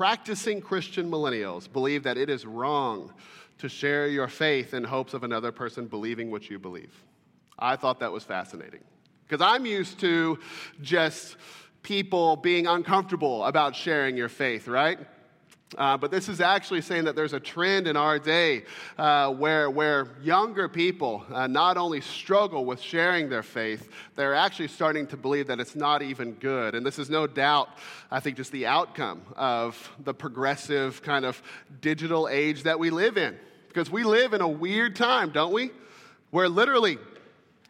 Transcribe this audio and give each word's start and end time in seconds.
practicing 0.00 0.62
Christian 0.62 1.10
millennials 1.10 1.70
believe 1.70 2.04
that 2.04 2.16
it 2.16 2.30
is 2.30 2.46
wrong 2.46 3.12
to 3.58 3.68
share 3.68 4.06
your 4.06 4.28
faith 4.28 4.72
in 4.72 4.82
hopes 4.82 5.12
of 5.12 5.24
another 5.24 5.52
person 5.52 5.86
believing 5.86 6.30
what 6.30 6.48
you 6.48 6.58
believe. 6.58 7.04
I 7.58 7.76
thought 7.76 8.00
that 8.00 8.10
was 8.10 8.24
fascinating 8.24 8.80
because 9.28 9.42
I'm 9.42 9.66
used 9.66 10.00
to 10.00 10.38
just 10.80 11.36
people 11.82 12.36
being 12.36 12.66
uncomfortable 12.66 13.44
about 13.44 13.76
sharing 13.76 14.16
your 14.16 14.30
faith, 14.30 14.68
right? 14.68 14.98
Uh, 15.78 15.96
but 15.96 16.10
this 16.10 16.28
is 16.28 16.40
actually 16.40 16.80
saying 16.80 17.04
that 17.04 17.14
there's 17.14 17.32
a 17.32 17.38
trend 17.38 17.86
in 17.86 17.96
our 17.96 18.18
day 18.18 18.64
uh, 18.98 19.32
where, 19.32 19.70
where 19.70 20.08
younger 20.20 20.68
people 20.68 21.24
uh, 21.32 21.46
not 21.46 21.76
only 21.76 22.00
struggle 22.00 22.64
with 22.64 22.80
sharing 22.80 23.28
their 23.28 23.42
faith, 23.42 23.88
they're 24.16 24.34
actually 24.34 24.66
starting 24.66 25.06
to 25.06 25.16
believe 25.16 25.46
that 25.46 25.60
it's 25.60 25.76
not 25.76 26.02
even 26.02 26.32
good. 26.34 26.74
And 26.74 26.84
this 26.84 26.98
is 26.98 27.08
no 27.08 27.26
doubt, 27.26 27.68
I 28.10 28.18
think, 28.18 28.36
just 28.36 28.50
the 28.50 28.66
outcome 28.66 29.22
of 29.36 29.92
the 30.00 30.12
progressive 30.12 31.02
kind 31.02 31.24
of 31.24 31.40
digital 31.80 32.28
age 32.28 32.64
that 32.64 32.78
we 32.78 32.90
live 32.90 33.16
in. 33.16 33.38
Because 33.68 33.90
we 33.90 34.02
live 34.02 34.32
in 34.32 34.40
a 34.40 34.48
weird 34.48 34.96
time, 34.96 35.30
don't 35.30 35.52
we? 35.52 35.70
Where 36.30 36.48
literally 36.48 36.98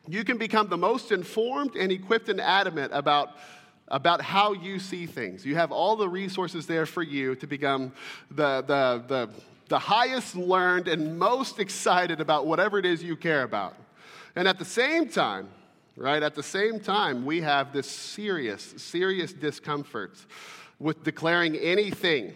you 0.08 0.24
can 0.24 0.38
become 0.38 0.68
the 0.68 0.78
most 0.78 1.12
informed 1.12 1.76
and 1.76 1.92
equipped 1.92 2.30
and 2.30 2.40
adamant 2.40 2.92
about 2.94 3.36
about 3.90 4.20
how 4.20 4.52
you 4.52 4.78
see 4.78 5.06
things. 5.06 5.44
You 5.44 5.56
have 5.56 5.72
all 5.72 5.96
the 5.96 6.08
resources 6.08 6.66
there 6.66 6.86
for 6.86 7.02
you 7.02 7.34
to 7.36 7.46
become 7.46 7.92
the, 8.30 8.62
the, 8.62 9.04
the, 9.08 9.30
the 9.68 9.78
highest 9.78 10.36
learned 10.36 10.88
and 10.88 11.18
most 11.18 11.58
excited 11.58 12.20
about 12.20 12.46
whatever 12.46 12.78
it 12.78 12.86
is 12.86 13.02
you 13.02 13.16
care 13.16 13.42
about. 13.42 13.74
And 14.36 14.46
at 14.46 14.58
the 14.58 14.64
same 14.64 15.08
time, 15.08 15.48
right, 15.96 16.22
at 16.22 16.34
the 16.34 16.42
same 16.42 16.78
time, 16.78 17.24
we 17.24 17.40
have 17.40 17.72
this 17.72 17.90
serious, 17.90 18.74
serious 18.76 19.32
discomfort 19.32 20.12
with 20.78 21.02
declaring 21.02 21.56
anything 21.56 22.34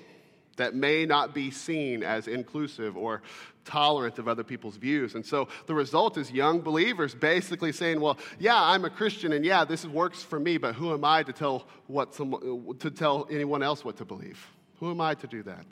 that 0.56 0.74
may 0.74 1.04
not 1.06 1.34
be 1.34 1.50
seen 1.50 2.02
as 2.02 2.28
inclusive 2.28 2.96
or 2.96 3.22
tolerant 3.64 4.18
of 4.18 4.28
other 4.28 4.44
people's 4.44 4.76
views. 4.76 5.14
And 5.14 5.24
so 5.24 5.48
the 5.66 5.74
result 5.74 6.16
is 6.16 6.30
young 6.30 6.60
believers 6.60 7.14
basically 7.14 7.72
saying, 7.72 8.00
well, 8.00 8.18
yeah, 8.38 8.60
I'm 8.60 8.84
a 8.84 8.90
Christian 8.90 9.32
and 9.32 9.44
yeah, 9.44 9.64
this 9.64 9.86
works 9.86 10.22
for 10.22 10.38
me, 10.38 10.58
but 10.58 10.74
who 10.74 10.92
am 10.92 11.04
I 11.04 11.22
to 11.22 11.32
tell, 11.32 11.66
what 11.86 12.14
some, 12.14 12.76
to 12.78 12.90
tell 12.90 13.26
anyone 13.30 13.62
else 13.62 13.84
what 13.84 13.96
to 13.98 14.04
believe? 14.04 14.46
Who 14.80 14.90
am 14.90 15.00
I 15.00 15.14
to 15.14 15.26
do 15.26 15.42
that? 15.44 15.66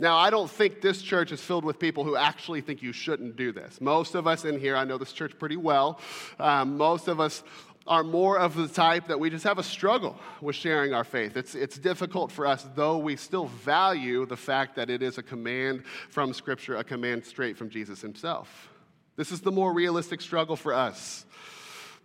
Now, 0.00 0.16
I 0.16 0.30
don't 0.30 0.48
think 0.48 0.80
this 0.80 1.02
church 1.02 1.32
is 1.32 1.40
filled 1.40 1.64
with 1.64 1.80
people 1.80 2.04
who 2.04 2.14
actually 2.14 2.60
think 2.60 2.82
you 2.82 2.92
shouldn't 2.92 3.34
do 3.34 3.50
this. 3.50 3.80
Most 3.80 4.14
of 4.14 4.28
us 4.28 4.44
in 4.44 4.60
here, 4.60 4.76
I 4.76 4.84
know 4.84 4.96
this 4.96 5.12
church 5.12 5.36
pretty 5.36 5.56
well, 5.56 5.98
um, 6.38 6.76
most 6.76 7.08
of 7.08 7.18
us 7.18 7.42
are 7.88 8.04
more 8.04 8.38
of 8.38 8.54
the 8.54 8.68
type 8.68 9.08
that 9.08 9.18
we 9.18 9.30
just 9.30 9.44
have 9.44 9.58
a 9.58 9.62
struggle 9.62 10.16
with 10.40 10.54
sharing 10.54 10.92
our 10.92 11.04
faith. 11.04 11.36
It's, 11.36 11.54
it's 11.54 11.78
difficult 11.78 12.30
for 12.30 12.46
us, 12.46 12.66
though 12.74 12.98
we 12.98 13.16
still 13.16 13.46
value 13.46 14.26
the 14.26 14.36
fact 14.36 14.76
that 14.76 14.90
it 14.90 15.02
is 15.02 15.18
a 15.18 15.22
command 15.22 15.84
from 16.10 16.32
Scripture, 16.34 16.76
a 16.76 16.84
command 16.84 17.24
straight 17.24 17.56
from 17.56 17.70
Jesus 17.70 18.00
himself. 18.00 18.68
This 19.16 19.32
is 19.32 19.40
the 19.40 19.50
more 19.50 19.72
realistic 19.72 20.20
struggle 20.20 20.54
for 20.54 20.74
us. 20.74 21.24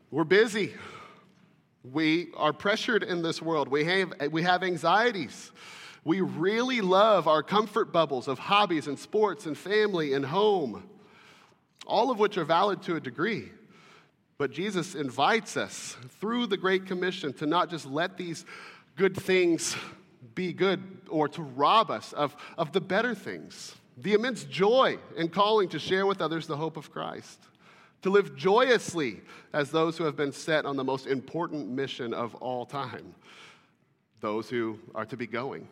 We're 0.09 0.23
busy. 0.23 0.73
We 1.84 2.30
are 2.38 2.54
pressured 2.54 3.04
in 3.04 3.22
this 3.22 3.42
world. 3.42 3.67
We 3.67 3.84
have, 3.84 4.14
we 4.31 4.44
have 4.44 4.64
anxieties. 4.64 5.52
We 6.06 6.22
really 6.22 6.81
love 6.81 7.28
our 7.28 7.44
comfort 7.44 7.92
bubbles 7.92 8.28
of 8.28 8.39
hobbies 8.39 8.88
and 8.88 8.98
sports 8.98 9.45
and 9.45 9.58
family 9.58 10.14
and 10.14 10.26
home, 10.26 10.89
all 11.86 12.09
of 12.09 12.20
which 12.20 12.38
are 12.38 12.45
valid 12.45 12.81
to 12.84 12.95
a 12.95 13.02
degree. 13.02 13.52
But 14.38 14.52
Jesus 14.52 14.95
invites 14.95 15.58
us 15.58 15.95
through 16.20 16.48
the 16.48 16.58
Great 16.58 16.86
Commission 16.86 17.34
to 17.34 17.45
not 17.45 17.70
just 17.70 17.86
let 17.86 18.17
these 18.17 18.45
good 18.95 19.16
things 19.16 19.76
be 20.36 20.53
good 20.53 20.81
or 21.09 21.28
to 21.30 21.42
rob 21.42 21.92
us 21.92 22.14
of, 22.14 22.36
of 22.58 22.72
the 22.72 22.81
better 22.81 23.14
things. 23.14 23.76
The 23.98 24.14
immense 24.14 24.44
joy 24.45 24.98
and 25.17 25.31
calling 25.31 25.70
to 25.70 25.80
share 25.80 26.06
with 26.06 26.22
others 26.22 26.48
the 26.48 26.58
hope 26.58 26.78
of 26.78 26.92
Christ. 26.92 27.39
To 28.02 28.09
live 28.09 28.36
joyously 28.36 29.21
as 29.54 29.70
those 29.70 29.98
who 29.98 30.04
have 30.04 30.16
been 30.16 30.32
set 30.32 30.65
on 30.65 30.76
the 30.76 30.83
most 30.83 31.08
important 31.08 31.70
mission 31.70 32.14
of 32.14 32.36
all 32.36 32.65
time. 32.65 33.14
Those 34.20 34.50
who 34.50 34.80
are 34.95 35.05
to 35.05 35.15
be 35.15 35.27
going. 35.27 35.67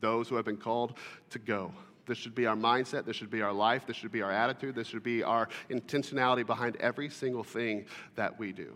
Those 0.00 0.28
who 0.28 0.36
have 0.36 0.44
been 0.44 0.56
called 0.56 0.96
to 1.30 1.38
go. 1.38 1.72
This 2.06 2.18
should 2.18 2.34
be 2.34 2.46
our 2.46 2.56
mindset. 2.56 3.04
This 3.04 3.16
should 3.16 3.30
be 3.30 3.42
our 3.42 3.52
life. 3.52 3.86
This 3.86 3.96
should 3.96 4.12
be 4.12 4.22
our 4.22 4.32
attitude. 4.32 4.74
This 4.74 4.88
should 4.88 5.02
be 5.02 5.22
our 5.22 5.48
intentionality 5.70 6.46
behind 6.46 6.76
every 6.76 7.08
single 7.08 7.44
thing 7.44 7.86
that 8.16 8.38
we 8.38 8.52
do. 8.52 8.74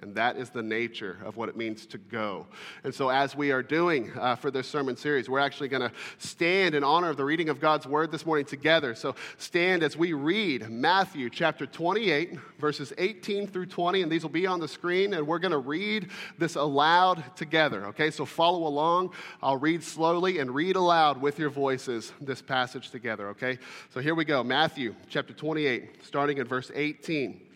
And 0.00 0.14
that 0.16 0.36
is 0.36 0.50
the 0.50 0.62
nature 0.62 1.18
of 1.24 1.36
what 1.36 1.48
it 1.48 1.56
means 1.56 1.86
to 1.86 1.98
go. 1.98 2.46
And 2.82 2.94
so, 2.94 3.10
as 3.10 3.36
we 3.36 3.52
are 3.52 3.62
doing 3.62 4.10
uh, 4.18 4.34
for 4.34 4.50
this 4.50 4.66
sermon 4.66 4.96
series, 4.96 5.28
we're 5.28 5.38
actually 5.38 5.68
going 5.68 5.82
to 5.82 5.92
stand 6.18 6.74
in 6.74 6.82
honor 6.82 7.10
of 7.10 7.16
the 7.16 7.24
reading 7.24 7.50
of 7.50 7.60
God's 7.60 7.86
word 7.86 8.10
this 8.10 8.24
morning 8.24 8.46
together. 8.46 8.94
So, 8.94 9.14
stand 9.36 9.82
as 9.82 9.96
we 9.96 10.14
read 10.14 10.68
Matthew 10.70 11.28
chapter 11.28 11.66
28, 11.66 12.36
verses 12.58 12.92
18 12.96 13.46
through 13.46 13.66
20. 13.66 14.02
And 14.02 14.10
these 14.10 14.22
will 14.22 14.30
be 14.30 14.46
on 14.46 14.60
the 14.60 14.66
screen. 14.66 15.12
And 15.12 15.26
we're 15.26 15.38
going 15.38 15.52
to 15.52 15.58
read 15.58 16.10
this 16.38 16.56
aloud 16.56 17.22
together. 17.36 17.86
Okay, 17.88 18.10
so 18.10 18.24
follow 18.24 18.66
along. 18.66 19.12
I'll 19.42 19.58
read 19.58 19.84
slowly 19.84 20.38
and 20.38 20.52
read 20.52 20.74
aloud 20.74 21.20
with 21.20 21.38
your 21.38 21.50
voices 21.50 22.12
this 22.20 22.40
passage 22.40 22.90
together. 22.90 23.28
Okay, 23.28 23.58
so 23.90 24.00
here 24.00 24.14
we 24.14 24.24
go 24.24 24.42
Matthew 24.42 24.96
chapter 25.08 25.34
28, 25.34 26.04
starting 26.04 26.38
at 26.38 26.48
verse 26.48 26.70
18. 26.74 27.51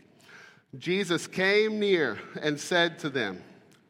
Jesus 0.78 1.26
came 1.26 1.78
near 1.78 2.18
and 2.40 2.58
said 2.58 2.98
to 3.00 3.10
them, 3.10 3.42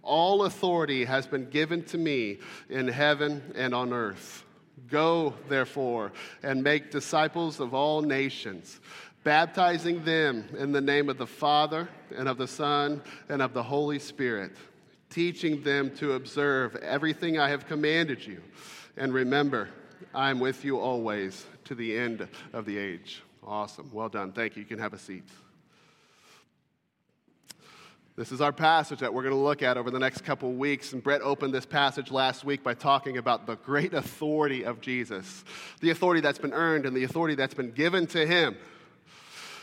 All 0.03 0.45
authority 0.45 1.05
has 1.05 1.27
been 1.27 1.49
given 1.51 1.85
to 1.85 1.99
me 1.99 2.39
in 2.69 2.89
heaven 2.89 3.53
and 3.55 3.75
on 3.75 3.93
earth. 3.93 4.45
Go, 4.89 5.35
therefore, 5.49 6.13
and 6.43 6.63
make 6.63 6.91
disciples 6.91 7.61
of 7.61 7.75
all 7.75 8.03
nations, 8.03 8.81
baptizing 9.25 10.05
them 10.05 10.45
in 10.59 10.71
the 10.71 10.81
name 10.81 11.09
of 11.09 11.19
the 11.19 11.27
Father, 11.27 11.89
and 12.15 12.29
of 12.29 12.39
the 12.39 12.47
Son, 12.47 13.03
and 13.29 13.43
of 13.43 13.53
the 13.53 13.63
Holy 13.63 13.99
Spirit, 13.99 14.53
teaching 15.11 15.63
them 15.63 15.91
to 15.97 16.13
observe 16.13 16.77
everything 16.77 17.39
I 17.39 17.49
have 17.49 17.67
commanded 17.67 18.25
you. 18.25 18.43
And 18.97 19.13
remember, 19.13 19.71
I 20.15 20.31
am 20.31 20.41
with 20.41 20.65
you 20.65 20.79
always 20.79 21.47
to 21.65 21.75
the 21.75 21.97
end 21.97 22.29
of 22.53 22.65
the 22.65 22.79
age. 22.79 23.23
Awesome. 23.45 23.91
Well 23.93 24.09
done. 24.09 24.33
Thank 24.33 24.57
you. 24.57 24.63
You 24.63 24.69
can 24.69 24.79
have 24.79 24.93
a 24.93 24.99
seat. 24.99 25.25
This 28.16 28.32
is 28.32 28.41
our 28.41 28.53
passage 28.53 29.00
that 29.00 29.12
we're 29.12 29.25
going 29.25 29.34
to 29.34 29.41
look 29.41 29.62
at 29.62 29.77
over 29.77 29.91
the 29.91 29.99
next 29.99 30.25
couple 30.25 30.54
weeks. 30.54 30.94
And 30.94 31.03
Brett 31.03 31.21
opened 31.21 31.53
this 31.53 31.66
passage 31.66 32.10
last 32.10 32.47
week 32.47 32.62
by 32.62 32.72
talking 32.72 33.19
about 33.19 33.47
the 33.47 33.56
great 33.56 33.93
authority 33.93 34.65
of 34.65 34.81
Jesus, 34.81 35.44
the 35.81 35.91
authority 35.91 36.22
that's 36.22 36.38
been 36.38 36.55
earned 36.55 36.87
and 36.87 36.97
the 36.97 37.05
authority 37.05 37.34
that's 37.34 37.53
been 37.53 37.72
given 37.72 38.06
to 38.06 38.26
him. 38.26 38.56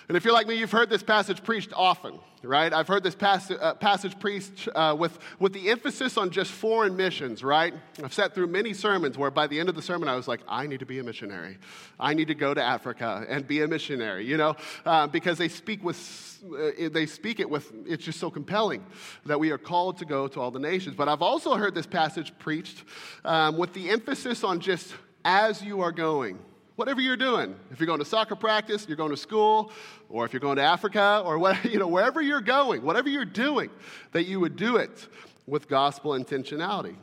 And 0.07 0.17
if 0.17 0.25
you're 0.25 0.33
like 0.33 0.47
me, 0.47 0.55
you've 0.55 0.71
heard 0.71 0.89
this 0.89 1.03
passage 1.03 1.43
preached 1.43 1.71
often, 1.73 2.19
right? 2.43 2.73
I've 2.73 2.87
heard 2.87 3.03
this 3.03 3.15
pas- 3.15 3.51
uh, 3.51 3.73
passage 3.75 4.19
preached 4.19 4.67
uh, 4.75 4.95
with, 4.97 5.17
with 5.39 5.53
the 5.53 5.69
emphasis 5.69 6.17
on 6.17 6.29
just 6.29 6.51
foreign 6.51 6.97
missions, 6.97 7.43
right? 7.43 7.73
I've 8.03 8.13
sat 8.13 8.35
through 8.35 8.47
many 8.47 8.73
sermons 8.73 9.17
where 9.17 9.31
by 9.31 9.47
the 9.47 9.59
end 9.59 9.69
of 9.69 9.75
the 9.75 9.81
sermon, 9.81 10.09
I 10.09 10.15
was 10.15 10.27
like, 10.27 10.41
I 10.47 10.67
need 10.67 10.81
to 10.81 10.85
be 10.85 10.99
a 10.99 11.03
missionary. 11.03 11.57
I 11.99 12.13
need 12.13 12.27
to 12.27 12.35
go 12.35 12.53
to 12.53 12.61
Africa 12.61 13.25
and 13.29 13.47
be 13.47 13.61
a 13.61 13.67
missionary, 13.67 14.25
you 14.25 14.35
know, 14.35 14.57
uh, 14.85 15.07
because 15.07 15.37
they 15.37 15.47
speak 15.49 15.83
with 15.83 16.29
uh, 16.43 16.89
they 16.91 17.05
speak 17.05 17.39
it 17.39 17.49
with, 17.49 17.71
it's 17.85 18.03
just 18.03 18.19
so 18.19 18.29
compelling 18.29 18.85
that 19.25 19.39
we 19.39 19.51
are 19.51 19.57
called 19.57 19.97
to 19.99 20.03
go 20.03 20.27
to 20.27 20.41
all 20.41 20.51
the 20.51 20.59
nations. 20.59 20.93
But 20.93 21.07
I've 21.07 21.21
also 21.21 21.55
heard 21.55 21.73
this 21.73 21.87
passage 21.87 22.37
preached 22.37 22.83
um, 23.23 23.57
with 23.57 23.71
the 23.71 23.89
emphasis 23.89 24.43
on 24.43 24.59
just 24.59 24.93
as 25.23 25.63
you 25.63 25.79
are 25.79 25.93
going 25.93 26.39
whatever 26.75 27.01
you're 27.01 27.17
doing. 27.17 27.55
If 27.71 27.79
you're 27.79 27.87
going 27.87 27.99
to 27.99 28.05
soccer 28.05 28.35
practice, 28.35 28.85
you're 28.87 28.97
going 28.97 29.11
to 29.11 29.17
school, 29.17 29.71
or 30.09 30.25
if 30.25 30.33
you're 30.33 30.39
going 30.39 30.57
to 30.57 30.63
Africa, 30.63 31.21
or 31.25 31.37
what, 31.37 31.63
you 31.71 31.79
know, 31.79 31.87
wherever 31.87 32.21
you're 32.21 32.41
going, 32.41 32.83
whatever 32.83 33.09
you're 33.09 33.25
doing, 33.25 33.69
that 34.11 34.23
you 34.23 34.39
would 34.39 34.55
do 34.55 34.77
it 34.77 35.07
with 35.45 35.67
gospel 35.67 36.11
intentionality. 36.11 36.95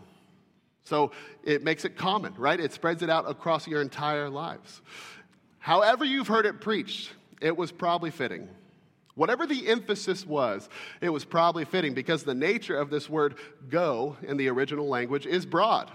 So 0.85 1.13
it 1.45 1.63
makes 1.63 1.85
it 1.85 1.97
common, 1.97 2.35
right? 2.37 2.59
It 2.59 2.72
spreads 2.72 3.03
it 3.03 3.11
out 3.11 3.28
across 3.28 3.67
your 3.67 3.83
entire 3.83 4.28
lives. 4.28 4.81
However, 5.59 6.05
you've 6.05 6.28
heard 6.28 6.47
it 6.47 6.61
preached, 6.61 7.13
it 7.41 7.57
was 7.57 7.71
probably 7.71 8.11
fitting. 8.11 8.49
Whatever 9.15 9.47
the 9.47 9.69
emphasis 9.69 10.27
was, 10.27 10.69
it 11.01 11.11
was 11.11 11.25
probably 11.25 11.65
fitting 11.65 11.93
because 11.93 12.23
the 12.23 12.34
nature 12.34 12.78
of 12.78 12.91
this 12.91 13.11
word 13.11 13.34
go 13.69 14.16
in 14.23 14.37
the 14.37 14.49
original 14.49 14.89
language 14.89 15.27
is 15.27 15.45
broad. 15.45 15.91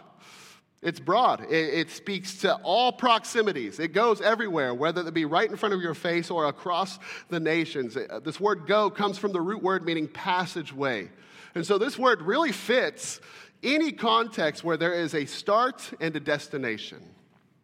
It's 0.85 0.99
broad. 0.99 1.41
It, 1.51 1.73
it, 1.73 1.89
speaks 1.89 2.37
to 2.41 2.53
all 2.57 2.91
proximities. 2.91 3.79
It 3.79 3.91
goes 3.91 4.21
everywhere, 4.21 4.71
whether 4.71 5.05
it 5.05 5.15
be 5.15 5.25
right 5.25 5.49
in 5.49 5.57
front 5.57 5.73
of 5.73 5.81
your 5.81 5.95
face 5.95 6.29
or 6.29 6.45
across 6.45 6.99
the 7.29 7.39
nations. 7.39 7.97
Uh, 7.97 8.19
this 8.23 8.39
word 8.39 8.67
go 8.67 8.91
comes 8.91 9.17
from 9.17 9.31
the 9.31 9.41
root 9.41 9.63
word 9.63 9.83
meaning 9.83 10.07
passageway. 10.07 11.09
And 11.55 11.65
so 11.65 11.79
this 11.79 11.97
word 11.97 12.21
really 12.21 12.51
fits 12.51 13.19
any 13.63 13.93
context 13.93 14.63
where 14.63 14.77
there 14.77 14.93
is 14.93 15.15
a 15.15 15.25
start 15.25 15.91
and 15.99 16.15
a 16.15 16.19
destination. 16.19 17.01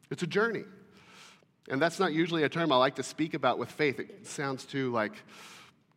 It's 0.09 0.23
a 0.23 0.27
journey. 0.27 0.63
And 1.69 1.79
that's 1.79 1.99
not 1.99 2.13
usually 2.13 2.41
a 2.41 2.49
term 2.49 2.71
I 2.71 2.77
like 2.77 2.95
to 2.95 3.03
speak 3.03 3.35
about 3.35 3.59
with 3.59 3.69
faith. 3.69 3.99
It 3.99 4.25
sounds 4.25 4.65
too 4.65 4.91
like 4.91 5.13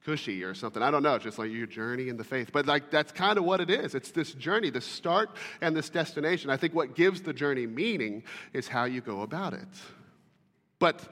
cushy 0.04 0.44
or 0.44 0.54
something. 0.54 0.82
I 0.82 0.90
don't 0.90 1.02
know. 1.02 1.18
Just 1.18 1.38
like 1.38 1.50
your 1.50 1.66
journey 1.66 2.08
in 2.08 2.16
the 2.16 2.24
faith. 2.24 2.50
But 2.52 2.66
like 2.66 2.90
that's 2.90 3.12
kind 3.12 3.38
of 3.38 3.44
what 3.44 3.60
it 3.60 3.70
is. 3.70 3.94
It's 3.94 4.10
this 4.10 4.32
journey, 4.32 4.70
the 4.70 4.80
start 4.80 5.30
and 5.60 5.74
this 5.74 5.88
destination. 5.88 6.50
I 6.50 6.56
think 6.56 6.74
what 6.74 6.94
gives 6.94 7.22
the 7.22 7.32
journey 7.32 7.66
meaning 7.66 8.22
is 8.52 8.68
how 8.68 8.84
you 8.84 9.00
go 9.00 9.22
about 9.22 9.54
it. 9.54 9.68
But 10.78 11.02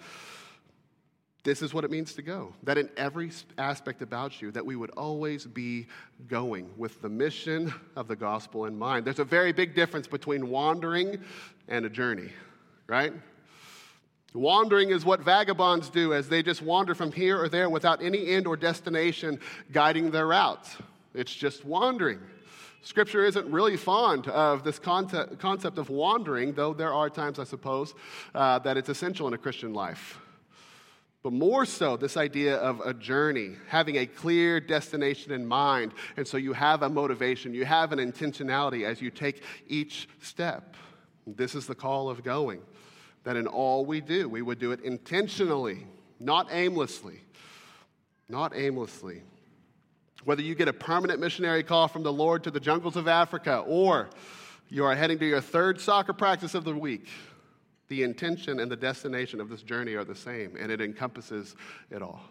this 1.45 1.63
is 1.63 1.75
what 1.75 1.85
it 1.85 1.91
means 1.91 2.15
to 2.15 2.23
go. 2.23 2.55
That 2.63 2.79
in 2.79 2.89
every 2.97 3.33
aspect 3.59 4.03
about 4.03 4.41
you, 4.41 4.53
that 4.53 4.65
we 4.65 4.77
would 4.77 4.91
always 4.91 5.45
be 5.45 5.89
going 6.29 6.71
with 6.77 7.03
the 7.03 7.09
mission 7.09 7.73
of 7.97 8.07
the 8.07 8.17
gospel 8.17 8.67
in 8.67 8.79
mind. 8.79 9.05
There's 9.05 9.19
a 9.19 9.25
very 9.25 9.53
big 9.53 9.75
difference 9.75 10.07
between 10.07 10.49
wandering 10.49 11.19
and 11.67 11.85
a 11.85 11.91
journey, 11.91 12.31
right? 12.87 13.13
Wandering 14.35 14.91
is 14.91 15.05
what 15.05 15.21
vagabonds 15.21 15.91
do 15.91 16.15
as 16.15 16.29
they 16.29 16.43
just 16.43 16.63
wander 16.63 16.95
from 16.95 17.13
here 17.13 17.39
or 17.39 17.49
there 17.49 17.69
without 17.69 18.03
any 18.03 18.29
end 18.29 18.47
or 18.47 18.57
destination 18.57 19.39
guiding 19.73 20.11
their 20.11 20.27
routes. 20.27 20.77
It's 21.15 21.35
just 21.35 21.65
wandering. 21.65 22.19
Scripture 22.83 23.25
isn't 23.25 23.47
really 23.51 23.77
fond 23.77 24.27
of 24.29 24.65
this 24.65 24.79
concept, 24.79 25.39
concept 25.39 25.79
of 25.79 25.91
wandering, 25.91 26.53
though 26.55 26.73
there 26.73 26.93
are 26.93 27.11
times, 27.11 27.39
I 27.39 27.45
suppose, 27.45 27.95
uh, 28.35 28.59
that 28.61 28.77
it's 28.77 28.89
essential 28.89 29.29
in 29.29 29.35
a 29.35 29.39
Christian 29.39 29.75
life. 29.75 30.19
But 31.23 31.33
more 31.33 31.65
so, 31.65 31.97
this 31.97 32.17
idea 32.17 32.57
of 32.57 32.81
a 32.81 32.93
journey, 32.93 33.53
having 33.69 33.97
a 33.97 34.07
clear 34.07 34.59
destination 34.59 35.31
in 35.31 35.47
mind. 35.47 35.93
And 36.17 36.27
so 36.27 36.37
you 36.37 36.53
have 36.53 36.83
a 36.83 36.89
motivation, 36.89 37.55
you 37.55 37.65
have 37.65 37.93
an 37.93 38.01
intentionality 38.01 38.85
as 38.85 39.01
you 39.01 39.11
take 39.11 39.43
each 39.69 40.09
step. 40.21 40.75
This 41.25 41.55
is 41.55 41.69
the 41.69 41.77
call 41.77 42.11
of 42.11 42.25
going, 42.25 42.63
that 43.25 43.37
in 43.37 43.47
all 43.47 43.85
we 43.85 44.01
do, 44.01 44.29
we 44.29 44.43
would 44.43 44.59
do 44.59 44.73
it 44.73 44.81
intentionally, 44.81 45.87
not 46.19 46.49
aimlessly. 46.51 47.21
Not 48.29 48.57
aimlessly. 48.57 49.23
Whether 50.25 50.43
you 50.43 50.55
get 50.55 50.69
a 50.69 50.73
permanent 50.73 51.21
missionary 51.21 51.63
call 51.63 51.89
from 51.89 52.03
the 52.03 52.13
Lord 52.13 52.45
to 52.45 52.51
the 52.51 52.61
jungles 52.61 52.97
of 52.97 53.09
Africa, 53.09 53.59
or 53.67 54.09
you 54.69 54.85
are 54.85 54.95
heading 54.95 55.19
to 55.19 55.27
your 55.27 55.41
third 55.41 55.81
soccer 55.81 56.13
practice 56.13 56.55
of 56.55 56.65
the 56.65 56.75
week, 56.75 57.09
the 57.89 58.03
intention 58.03 58.61
and 58.61 58.71
the 58.71 58.77
destination 58.77 59.41
of 59.41 59.51
this 59.51 59.63
journey 59.63 59.95
are 59.95 60.05
the 60.05 60.15
same, 60.15 60.57
and 60.59 60.73
it 60.73 60.81
encompasses 60.81 61.57
it 61.91 62.01
all. 62.01 62.23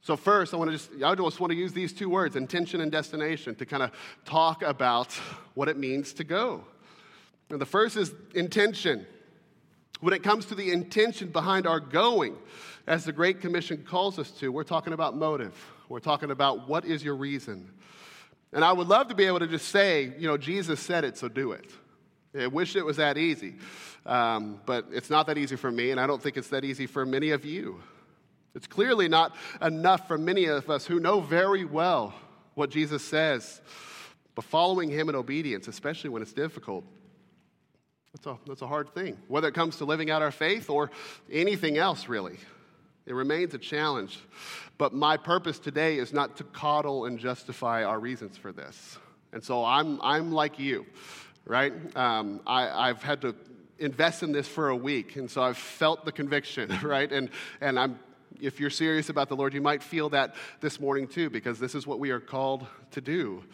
So 0.00 0.16
first, 0.16 0.54
I 0.54 0.56
want 0.56 0.70
to 0.70 0.76
just 0.76 0.90
I 1.02 1.14
just 1.14 1.38
want 1.38 1.52
to 1.52 1.56
use 1.56 1.72
these 1.72 1.92
two 1.92 2.08
words, 2.08 2.34
intention 2.34 2.80
and 2.80 2.90
destination, 2.90 3.54
to 3.56 3.66
kind 3.66 3.82
of 3.82 3.92
talk 4.24 4.62
about 4.62 5.12
what 5.54 5.68
it 5.68 5.76
means 5.76 6.12
to 6.14 6.24
go. 6.24 6.64
And 7.50 7.60
the 7.60 7.66
first 7.66 7.96
is 7.96 8.14
intention. 8.34 9.06
When 10.02 10.12
it 10.12 10.24
comes 10.24 10.46
to 10.46 10.56
the 10.56 10.72
intention 10.72 11.28
behind 11.28 11.64
our 11.64 11.78
going, 11.78 12.36
as 12.88 13.04
the 13.04 13.12
Great 13.12 13.40
Commission 13.40 13.84
calls 13.88 14.18
us 14.18 14.32
to, 14.32 14.50
we're 14.50 14.64
talking 14.64 14.92
about 14.92 15.16
motive. 15.16 15.54
We're 15.88 16.00
talking 16.00 16.32
about 16.32 16.68
what 16.68 16.84
is 16.84 17.04
your 17.04 17.14
reason. 17.14 17.70
And 18.52 18.64
I 18.64 18.72
would 18.72 18.88
love 18.88 19.06
to 19.10 19.14
be 19.14 19.26
able 19.26 19.38
to 19.38 19.46
just 19.46 19.68
say, 19.68 20.12
you 20.18 20.26
know, 20.26 20.36
Jesus 20.36 20.80
said 20.80 21.04
it, 21.04 21.16
so 21.16 21.28
do 21.28 21.52
it. 21.52 21.70
I 22.36 22.48
wish 22.48 22.74
it 22.74 22.84
was 22.84 22.96
that 22.96 23.16
easy. 23.16 23.54
Um, 24.04 24.60
but 24.66 24.86
it's 24.90 25.08
not 25.08 25.28
that 25.28 25.38
easy 25.38 25.54
for 25.54 25.70
me, 25.70 25.92
and 25.92 26.00
I 26.00 26.08
don't 26.08 26.20
think 26.20 26.36
it's 26.36 26.48
that 26.48 26.64
easy 26.64 26.88
for 26.88 27.06
many 27.06 27.30
of 27.30 27.44
you. 27.44 27.80
It's 28.56 28.66
clearly 28.66 29.06
not 29.06 29.36
enough 29.60 30.08
for 30.08 30.18
many 30.18 30.46
of 30.46 30.68
us 30.68 30.84
who 30.84 30.98
know 30.98 31.20
very 31.20 31.64
well 31.64 32.12
what 32.54 32.70
Jesus 32.70 33.04
says, 33.04 33.60
but 34.34 34.44
following 34.44 34.90
him 34.90 35.08
in 35.08 35.14
obedience, 35.14 35.68
especially 35.68 36.10
when 36.10 36.22
it's 36.22 36.32
difficult, 36.32 36.84
that's 38.12 38.26
a, 38.26 38.38
that's 38.46 38.62
a 38.62 38.66
hard 38.66 38.94
thing. 38.94 39.18
Whether 39.28 39.48
it 39.48 39.54
comes 39.54 39.76
to 39.78 39.84
living 39.84 40.10
out 40.10 40.22
our 40.22 40.30
faith 40.30 40.70
or 40.70 40.90
anything 41.30 41.78
else, 41.78 42.08
really, 42.08 42.38
it 43.06 43.14
remains 43.14 43.54
a 43.54 43.58
challenge. 43.58 44.18
But 44.78 44.92
my 44.92 45.16
purpose 45.16 45.58
today 45.58 45.98
is 45.98 46.12
not 46.12 46.36
to 46.36 46.44
coddle 46.44 47.06
and 47.06 47.18
justify 47.18 47.84
our 47.84 47.98
reasons 47.98 48.36
for 48.36 48.52
this. 48.52 48.98
And 49.32 49.42
so 49.42 49.64
I'm, 49.64 50.00
I'm 50.02 50.32
like 50.32 50.58
you 50.58 50.86
right? 51.44 51.72
Um, 51.96 52.40
I, 52.46 52.88
I've 52.88 53.02
had 53.02 53.20
to 53.22 53.34
invest 53.78 54.22
in 54.22 54.32
this 54.32 54.46
for 54.46 54.68
a 54.68 54.76
week, 54.76 55.16
and 55.16 55.30
so 55.30 55.42
I've 55.42 55.58
felt 55.58 56.04
the 56.04 56.12
conviction, 56.12 56.70
right? 56.82 57.10
And, 57.10 57.30
and 57.60 57.78
I'm, 57.78 57.98
if 58.40 58.60
you're 58.60 58.70
serious 58.70 59.08
about 59.08 59.28
the 59.28 59.36
Lord, 59.36 59.54
you 59.54 59.60
might 59.60 59.82
feel 59.82 60.08
that 60.10 60.34
this 60.60 60.80
morning 60.80 61.06
too, 61.06 61.30
because 61.30 61.58
this 61.58 61.74
is 61.74 61.86
what 61.86 61.98
we 61.98 62.10
are 62.10 62.20
called 62.20 62.66
to 62.92 63.00
do, 63.00 63.44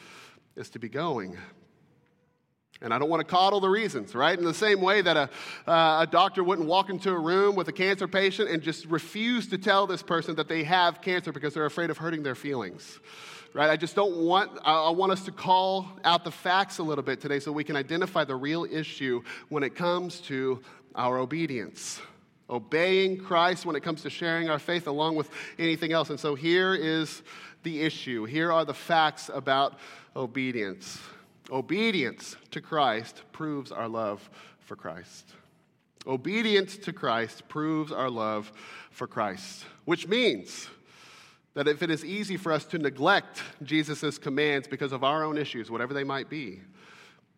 is 0.56 0.70
to 0.70 0.78
be 0.78 0.88
going. 0.88 1.36
And 2.80 2.94
I 2.94 2.98
don't 2.98 3.08
want 3.08 3.20
to 3.20 3.24
coddle 3.26 3.60
the 3.60 3.68
reasons, 3.68 4.14
right? 4.14 4.38
In 4.38 4.44
the 4.44 4.54
same 4.54 4.80
way 4.80 5.02
that 5.02 5.16
a, 5.16 5.30
uh, 5.70 6.02
a 6.02 6.08
doctor 6.08 6.44
wouldn't 6.44 6.68
walk 6.68 6.90
into 6.90 7.10
a 7.10 7.18
room 7.18 7.56
with 7.56 7.66
a 7.68 7.72
cancer 7.72 8.06
patient 8.06 8.48
and 8.50 8.62
just 8.62 8.86
refuse 8.86 9.48
to 9.48 9.58
tell 9.58 9.86
this 9.86 10.02
person 10.02 10.36
that 10.36 10.48
they 10.48 10.62
have 10.62 11.00
cancer 11.00 11.32
because 11.32 11.54
they're 11.54 11.66
afraid 11.66 11.90
of 11.90 11.98
hurting 11.98 12.22
their 12.22 12.36
feelings 12.36 13.00
right? 13.54 13.70
I 13.70 13.76
just 13.76 13.96
don't 13.96 14.18
want, 14.18 14.58
I 14.64 14.90
want 14.90 15.12
us 15.12 15.24
to 15.24 15.32
call 15.32 15.88
out 16.04 16.22
the 16.22 16.30
facts 16.30 16.78
a 16.78 16.82
little 16.82 17.02
bit 17.02 17.20
today 17.20 17.40
so 17.40 17.50
we 17.50 17.64
can 17.64 17.76
identify 17.76 18.24
the 18.24 18.36
real 18.36 18.66
issue 18.70 19.22
when 19.48 19.62
it 19.62 19.74
comes 19.74 20.20
to 20.22 20.60
our 20.94 21.18
obedience. 21.18 22.00
Obeying 22.50 23.18
Christ 23.18 23.66
when 23.66 23.76
it 23.76 23.82
comes 23.82 24.02
to 24.02 24.10
sharing 24.10 24.48
our 24.48 24.58
faith 24.58 24.86
along 24.86 25.16
with 25.16 25.30
anything 25.58 25.92
else. 25.92 26.10
And 26.10 26.18
so 26.18 26.34
here 26.34 26.74
is 26.74 27.22
the 27.62 27.82
issue. 27.82 28.24
Here 28.24 28.52
are 28.52 28.64
the 28.64 28.74
facts 28.74 29.30
about 29.32 29.78
obedience. 30.16 30.98
Obedience 31.50 32.36
to 32.50 32.60
Christ 32.60 33.22
proves 33.32 33.72
our 33.72 33.88
love 33.88 34.28
for 34.60 34.76
Christ. 34.76 35.32
Obedience 36.06 36.76
to 36.78 36.92
Christ 36.92 37.48
proves 37.48 37.92
our 37.92 38.10
love 38.10 38.52
for 38.90 39.06
Christ, 39.06 39.64
which 39.84 40.06
means 40.06 40.68
that 41.54 41.66
if 41.68 41.82
it 41.82 41.90
is 41.90 42.04
easy 42.04 42.36
for 42.36 42.52
us 42.52 42.64
to 42.66 42.78
neglect 42.78 43.42
Jesus' 43.62 44.18
commands 44.18 44.68
because 44.68 44.92
of 44.92 45.02
our 45.02 45.24
own 45.24 45.36
issues, 45.36 45.70
whatever 45.70 45.92
they 45.92 46.04
might 46.04 46.28
be, 46.28 46.60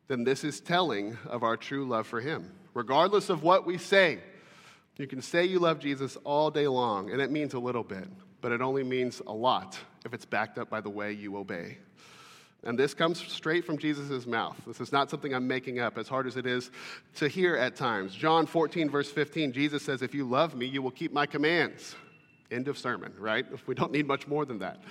then 0.09 0.25
this 0.25 0.45
is 0.45 0.61
telling 0.61 1.17
of 1.27 1.43
our 1.43 1.57
true 1.57 1.87
love 1.87 2.07
for 2.07 2.21
Him. 2.21 2.53
Regardless 2.75 3.31
of 3.31 3.43
what 3.43 3.65
we 3.65 3.79
say, 3.79 4.19
you 4.97 5.07
can 5.07 5.23
say 5.23 5.47
you 5.47 5.59
love 5.59 5.79
Jesus 5.79 6.17
all 6.25 6.51
day 6.51 6.69
long, 6.69 7.11
and 7.11 7.23
it 7.23 7.31
means 7.31 7.55
a 7.55 7.59
little 7.59 7.85
bit, 7.85 8.09
but 8.41 8.53
it 8.53 8.61
only 8.61 8.85
means 8.85 9.23
a 9.27 9.33
lot 9.33 9.79
if 10.05 10.13
it's 10.13 10.27
backed 10.27 10.59
up 10.59 10.69
by 10.69 10.81
the 10.81 10.91
way 10.91 11.13
you 11.13 11.37
obey. 11.37 11.79
And 12.63 12.79
this 12.79 12.93
comes 12.93 13.19
straight 13.19 13.65
from 13.65 13.79
Jesus' 13.79 14.27
mouth. 14.27 14.57
This 14.67 14.81
is 14.81 14.93
not 14.93 15.09
something 15.09 15.35
I'm 15.35 15.49
making 15.49 15.79
up, 15.79 15.97
as 15.97 16.09
hard 16.09 16.27
as 16.27 16.37
it 16.37 16.47
is 16.47 16.71
to 17.17 17.27
hear 17.27 17.57
at 17.57 17.75
times. 17.75 18.15
John 18.15 18.47
14, 18.47 18.91
verse 18.91 19.11
15, 19.11 19.53
Jesus 19.53 19.83
says, 19.83 20.03
If 20.03 20.15
you 20.15 20.29
love 20.29 20.55
me, 20.55 20.67
you 20.67 20.83
will 20.83 20.91
keep 20.91 21.13
my 21.13 21.25
commands. 21.25 21.97
End 22.51 22.69
of 22.69 22.77
sermon, 22.77 23.15
right? 23.19 23.47
We 23.67 23.75
don't 23.75 23.93
need 23.93 24.07
much 24.07 24.27
more 24.27 24.45
than 24.45 24.59
that. 24.59 24.83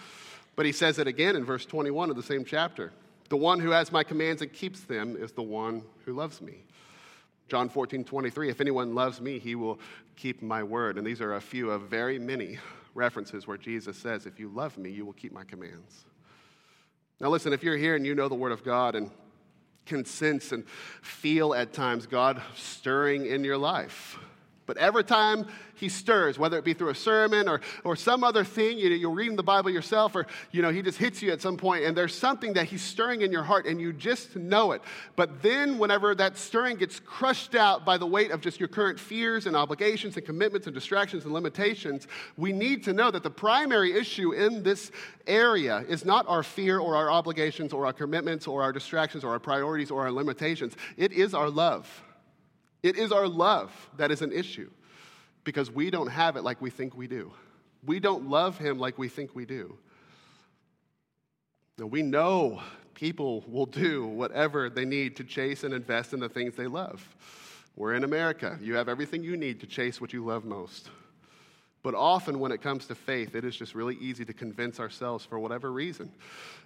But 0.55 0.65
he 0.65 0.71
says 0.71 0.97
it 0.97 1.07
again 1.07 1.35
in 1.35 1.45
verse 1.45 1.65
21 1.65 2.09
of 2.09 2.15
the 2.15 2.23
same 2.23 2.43
chapter. 2.43 2.91
The 3.29 3.37
one 3.37 3.59
who 3.59 3.69
has 3.69 3.91
my 3.91 4.03
commands 4.03 4.41
and 4.41 4.51
keeps 4.51 4.81
them 4.81 5.15
is 5.15 5.31
the 5.31 5.43
one 5.43 5.83
who 6.05 6.13
loves 6.13 6.41
me. 6.41 6.63
John 7.49 7.69
14, 7.69 8.03
23, 8.03 8.49
if 8.49 8.61
anyone 8.61 8.95
loves 8.95 9.21
me, 9.21 9.37
he 9.37 9.55
will 9.55 9.79
keep 10.15 10.41
my 10.41 10.63
word. 10.63 10.97
And 10.97 11.05
these 11.05 11.21
are 11.21 11.35
a 11.35 11.41
few 11.41 11.69
of 11.69 11.83
very 11.83 12.17
many 12.17 12.57
references 12.95 13.47
where 13.47 13.57
Jesus 13.57 13.97
says, 13.97 14.25
if 14.25 14.39
you 14.39 14.49
love 14.49 14.77
me, 14.77 14.89
you 14.89 15.05
will 15.05 15.13
keep 15.13 15.31
my 15.31 15.43
commands. 15.43 16.05
Now, 17.19 17.29
listen, 17.29 17.51
if 17.51 17.63
you're 17.63 17.77
here 17.77 17.95
and 17.95 18.05
you 18.05 18.15
know 18.15 18.29
the 18.29 18.35
word 18.35 18.51
of 18.51 18.63
God 18.63 18.95
and 18.95 19.11
can 19.85 20.05
sense 20.05 20.51
and 20.51 20.67
feel 21.01 21.53
at 21.53 21.73
times 21.73 22.05
God 22.05 22.41
stirring 22.55 23.25
in 23.25 23.43
your 23.43 23.57
life, 23.57 24.17
but 24.69 24.77
every 24.77 25.03
time 25.03 25.47
he 25.73 25.89
stirs, 25.89 26.37
whether 26.37 26.55
it 26.55 26.63
be 26.63 26.75
through 26.75 26.89
a 26.89 26.95
sermon 26.95 27.49
or, 27.49 27.59
or 27.83 27.95
some 27.95 28.23
other 28.23 28.43
thing, 28.43 28.77
you 28.77 28.87
know, 28.91 28.95
you're 28.95 29.09
reading 29.09 29.35
the 29.35 29.41
Bible 29.41 29.71
yourself, 29.71 30.15
or 30.15 30.27
you 30.51 30.61
know, 30.61 30.69
he 30.69 30.83
just 30.83 30.99
hits 30.99 31.23
you 31.23 31.31
at 31.31 31.41
some 31.41 31.57
point, 31.57 31.85
and 31.85 31.97
there's 31.97 32.13
something 32.13 32.53
that 32.53 32.67
he's 32.67 32.83
stirring 32.83 33.23
in 33.23 33.31
your 33.31 33.41
heart, 33.41 33.65
and 33.65 33.81
you 33.81 33.91
just 33.91 34.35
know 34.35 34.73
it. 34.73 34.83
But 35.15 35.41
then, 35.41 35.79
whenever 35.79 36.13
that 36.13 36.37
stirring 36.37 36.77
gets 36.77 36.99
crushed 36.99 37.55
out 37.55 37.83
by 37.83 37.97
the 37.97 38.05
weight 38.05 38.29
of 38.29 38.41
just 38.41 38.59
your 38.59 38.69
current 38.69 38.99
fears 38.99 39.47
and 39.47 39.55
obligations 39.55 40.15
and 40.17 40.23
commitments 40.23 40.67
and 40.67 40.73
distractions 40.75 41.23
and 41.23 41.33
limitations, 41.33 42.07
we 42.37 42.53
need 42.53 42.83
to 42.83 42.93
know 42.93 43.09
that 43.09 43.23
the 43.23 43.31
primary 43.31 43.97
issue 43.97 44.33
in 44.33 44.61
this 44.61 44.91
area 45.25 45.83
is 45.89 46.05
not 46.05 46.27
our 46.27 46.43
fear 46.43 46.77
or 46.77 46.95
our 46.95 47.09
obligations 47.09 47.73
or 47.73 47.87
our 47.87 47.93
commitments 47.93 48.45
or 48.45 48.61
our 48.61 48.71
distractions 48.71 49.23
or 49.23 49.31
our 49.31 49.39
priorities 49.39 49.89
or 49.89 50.03
our 50.03 50.11
limitations. 50.11 50.75
It 50.95 51.11
is 51.11 51.33
our 51.33 51.49
love. 51.49 52.03
It 52.81 52.97
is 52.97 53.11
our 53.11 53.27
love 53.27 53.71
that 53.97 54.11
is 54.11 54.21
an 54.21 54.31
issue 54.31 54.69
because 55.43 55.71
we 55.71 55.89
don't 55.89 56.07
have 56.07 56.35
it 56.35 56.43
like 56.43 56.61
we 56.61 56.69
think 56.69 56.95
we 56.95 57.07
do. 57.07 57.31
We 57.85 57.99
don't 57.99 58.29
love 58.29 58.57
Him 58.57 58.79
like 58.79 58.97
we 58.97 59.07
think 59.07 59.35
we 59.35 59.45
do. 59.45 59.77
Now, 61.77 61.85
we 61.85 62.01
know 62.01 62.61
people 62.93 63.43
will 63.47 63.65
do 63.65 64.05
whatever 64.05 64.69
they 64.69 64.83
need 64.83 65.15
to 65.15 65.23
chase 65.23 65.63
and 65.63 65.73
invest 65.73 66.13
in 66.13 66.19
the 66.19 66.27
things 66.27 66.55
they 66.55 66.67
love. 66.67 67.07
We're 67.77 67.93
in 67.93 68.03
America. 68.03 68.59
You 68.61 68.75
have 68.75 68.89
everything 68.89 69.23
you 69.23 69.37
need 69.37 69.61
to 69.61 69.67
chase 69.67 70.01
what 70.01 70.11
you 70.11 70.25
love 70.25 70.43
most. 70.43 70.89
But 71.81 71.95
often, 71.95 72.39
when 72.39 72.51
it 72.51 72.61
comes 72.61 72.87
to 72.87 72.95
faith, 72.95 73.35
it 73.35 73.45
is 73.45 73.55
just 73.55 73.73
really 73.73 73.95
easy 74.01 74.25
to 74.25 74.33
convince 74.33 74.81
ourselves, 74.81 75.23
for 75.23 75.39
whatever 75.39 75.71
reason, 75.71 76.11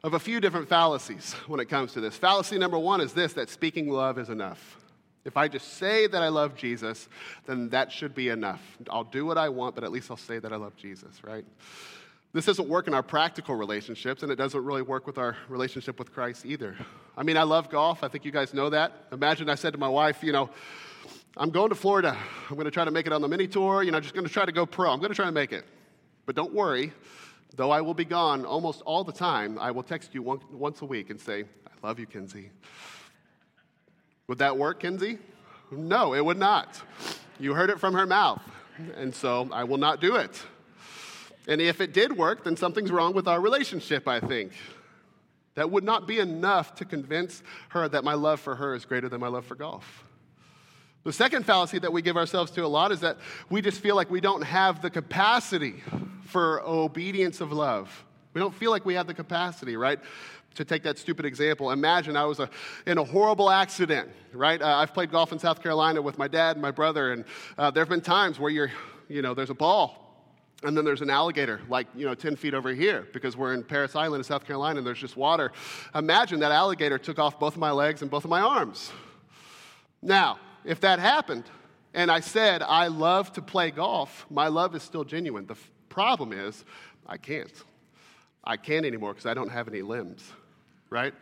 of 0.03 0.15
a 0.15 0.19
few 0.19 0.39
different 0.39 0.67
fallacies 0.67 1.33
when 1.47 1.59
it 1.59 1.69
comes 1.69 1.93
to 1.93 2.01
this. 2.01 2.17
Fallacy 2.17 2.57
number 2.57 2.79
one 2.79 2.99
is 2.99 3.13
this 3.13 3.33
that 3.33 3.51
speaking 3.51 3.89
love 3.89 4.17
is 4.17 4.29
enough. 4.29 4.82
If 5.25 5.37
I 5.37 5.47
just 5.47 5.75
say 5.75 6.07
that 6.07 6.21
I 6.21 6.27
love 6.27 6.55
Jesus, 6.55 7.07
then 7.45 7.69
that 7.69 7.91
should 7.91 8.13
be 8.13 8.29
enough. 8.29 8.61
I'll 8.89 9.03
do 9.05 9.25
what 9.25 9.37
I 9.37 9.49
want, 9.49 9.75
but 9.75 9.83
at 9.83 9.91
least 9.91 10.11
I'll 10.11 10.17
say 10.17 10.39
that 10.39 10.51
I 10.51 10.57
love 10.57 10.75
Jesus, 10.75 11.23
right? 11.23 11.45
This 12.33 12.45
doesn't 12.45 12.67
work 12.67 12.87
in 12.87 12.93
our 12.93 13.03
practical 13.03 13.55
relationships, 13.55 14.23
and 14.23 14.31
it 14.31 14.35
doesn't 14.35 14.65
really 14.65 14.81
work 14.81 15.05
with 15.05 15.17
our 15.17 15.37
relationship 15.47 15.99
with 15.99 16.11
Christ 16.11 16.45
either. 16.45 16.75
I 17.15 17.23
mean, 17.23 17.37
I 17.37 17.43
love 17.43 17.69
golf. 17.69 18.03
I 18.03 18.07
think 18.07 18.25
you 18.25 18.31
guys 18.31 18.53
know 18.53 18.71
that. 18.71 18.91
Imagine 19.11 19.49
I 19.49 19.55
said 19.55 19.73
to 19.73 19.79
my 19.79 19.87
wife, 19.87 20.23
you 20.23 20.31
know, 20.31 20.49
I'm 21.37 21.51
going 21.51 21.69
to 21.69 21.75
Florida. 21.75 22.17
I'm 22.49 22.55
going 22.55 22.65
to 22.65 22.71
try 22.71 22.85
to 22.85 22.91
make 22.91 23.05
it 23.05 23.13
on 23.13 23.21
the 23.21 23.27
mini 23.27 23.47
tour. 23.47 23.83
You 23.83 23.91
know, 23.91 23.99
just 23.99 24.15
going 24.15 24.25
to 24.25 24.33
try 24.33 24.45
to 24.45 24.51
go 24.51 24.65
pro. 24.65 24.91
I'm 24.91 24.99
going 24.99 25.11
to 25.11 25.15
try 25.15 25.25
to 25.25 25.31
make 25.31 25.51
it. 25.51 25.63
But 26.25 26.35
don't 26.35 26.53
worry, 26.53 26.91
though 27.55 27.71
I 27.71 27.81
will 27.81 27.93
be 27.93 28.05
gone 28.05 28.45
almost 28.45 28.81
all 28.81 29.03
the 29.03 29.13
time, 29.13 29.59
I 29.59 29.71
will 29.71 29.83
text 29.83 30.13
you 30.13 30.21
once 30.23 30.81
a 30.81 30.85
week 30.85 31.11
and 31.11 31.21
say, 31.21 31.43
I 31.67 31.87
love 31.87 31.99
you, 31.99 32.07
Kinsey. 32.07 32.49
Would 34.27 34.37
that 34.39 34.57
work, 34.57 34.79
Kinsey? 34.79 35.19
No, 35.71 36.13
it 36.13 36.23
would 36.23 36.37
not. 36.37 36.81
You 37.39 37.53
heard 37.53 37.69
it 37.69 37.79
from 37.79 37.93
her 37.93 38.05
mouth. 38.05 38.41
And 38.95 39.13
so 39.13 39.49
I 39.51 39.63
will 39.63 39.77
not 39.77 39.99
do 40.01 40.15
it. 40.15 40.41
And 41.47 41.59
if 41.59 41.81
it 41.81 41.93
did 41.93 42.15
work, 42.15 42.43
then 42.43 42.55
something's 42.55 42.91
wrong 42.91 43.13
with 43.13 43.27
our 43.27 43.41
relationship, 43.41 44.07
I 44.07 44.19
think. 44.19 44.53
That 45.55 45.69
would 45.69 45.83
not 45.83 46.07
be 46.07 46.19
enough 46.19 46.75
to 46.75 46.85
convince 46.85 47.43
her 47.69 47.87
that 47.89 48.03
my 48.03 48.13
love 48.13 48.39
for 48.39 48.55
her 48.55 48.73
is 48.73 48.85
greater 48.85 49.09
than 49.09 49.19
my 49.19 49.27
love 49.27 49.45
for 49.45 49.55
golf. 49.55 50.05
The 51.03 51.13
second 51.13 51.45
fallacy 51.45 51.79
that 51.79 51.91
we 51.91 52.01
give 52.01 52.15
ourselves 52.15 52.49
to 52.51 52.65
a 52.65 52.67
lot 52.67 52.91
is 52.91 53.01
that 53.01 53.17
we 53.49 53.61
just 53.61 53.81
feel 53.81 53.95
like 53.95 54.09
we 54.09 54.21
don't 54.21 54.41
have 54.41 54.81
the 54.81 54.89
capacity 54.89 55.83
for 56.23 56.61
obedience 56.61 57.41
of 57.41 57.51
love. 57.51 58.05
We 58.33 58.39
don't 58.39 58.55
feel 58.55 58.71
like 58.71 58.85
we 58.85 58.93
have 58.95 59.05
the 59.05 59.13
capacity, 59.13 59.75
right? 59.75 59.99
To 60.55 60.65
take 60.65 60.83
that 60.83 60.99
stupid 60.99 61.25
example, 61.25 61.71
imagine 61.71 62.15
I 62.15 62.25
was 62.25 62.39
a, 62.39 62.49
in 62.85 62.97
a 62.97 63.03
horrible 63.03 63.49
accident, 63.49 64.09
right? 64.33 64.61
Uh, 64.61 64.67
I've 64.67 64.93
played 64.93 65.11
golf 65.11 65.31
in 65.31 65.39
South 65.39 65.63
Carolina 65.63 66.01
with 66.01 66.17
my 66.17 66.27
dad 66.27 66.55
and 66.55 66.61
my 66.61 66.71
brother, 66.71 67.11
and 67.11 67.25
uh, 67.57 67.71
there 67.71 67.81
have 67.81 67.89
been 67.89 68.01
times 68.01 68.39
where 68.39 68.51
you're, 68.51 68.71
you 69.09 69.21
know, 69.21 69.33
there's 69.33 69.49
a 69.49 69.55
ball 69.55 70.03
and 70.63 70.77
then 70.77 70.85
there's 70.85 71.01
an 71.01 71.09
alligator, 71.09 71.61
like, 71.67 71.87
you 71.95 72.05
know, 72.05 72.15
10 72.15 72.35
feet 72.35 72.53
over 72.53 72.69
here, 72.73 73.07
because 73.11 73.35
we're 73.35 73.53
in 73.53 73.63
Parris 73.63 73.95
Island 73.95 74.21
in 74.21 74.23
South 74.23 74.45
Carolina 74.45 74.77
and 74.77 74.87
there's 74.87 74.99
just 74.99 75.17
water. 75.17 75.51
Imagine 75.93 76.39
that 76.39 76.51
alligator 76.51 76.97
took 76.97 77.19
off 77.19 77.39
both 77.39 77.53
of 77.53 77.59
my 77.59 77.71
legs 77.71 78.01
and 78.01 78.09
both 78.09 78.23
of 78.23 78.29
my 78.29 78.39
arms. 78.39 78.91
Now, 80.01 80.39
if 80.63 80.79
that 80.81 80.99
happened, 80.99 81.43
and 81.93 82.09
I 82.09 82.21
said, 82.21 82.63
I 82.63 82.87
love 82.87 83.31
to 83.33 83.41
play 83.41 83.71
golf, 83.71 84.25
my 84.29 84.47
love 84.47 84.75
is 84.75 84.83
still 84.83 85.03
genuine. 85.03 85.45
The 85.45 85.53
f- 85.53 85.71
problem 85.89 86.31
is, 86.31 86.63
I 87.05 87.17
can't. 87.17 87.51
I 88.43 88.57
can't 88.57 88.85
anymore 88.85 89.13
because 89.13 89.25
I 89.25 89.33
don't 89.33 89.49
have 89.49 89.67
any 89.67 89.81
limbs, 89.81 90.31
right? 90.93 91.13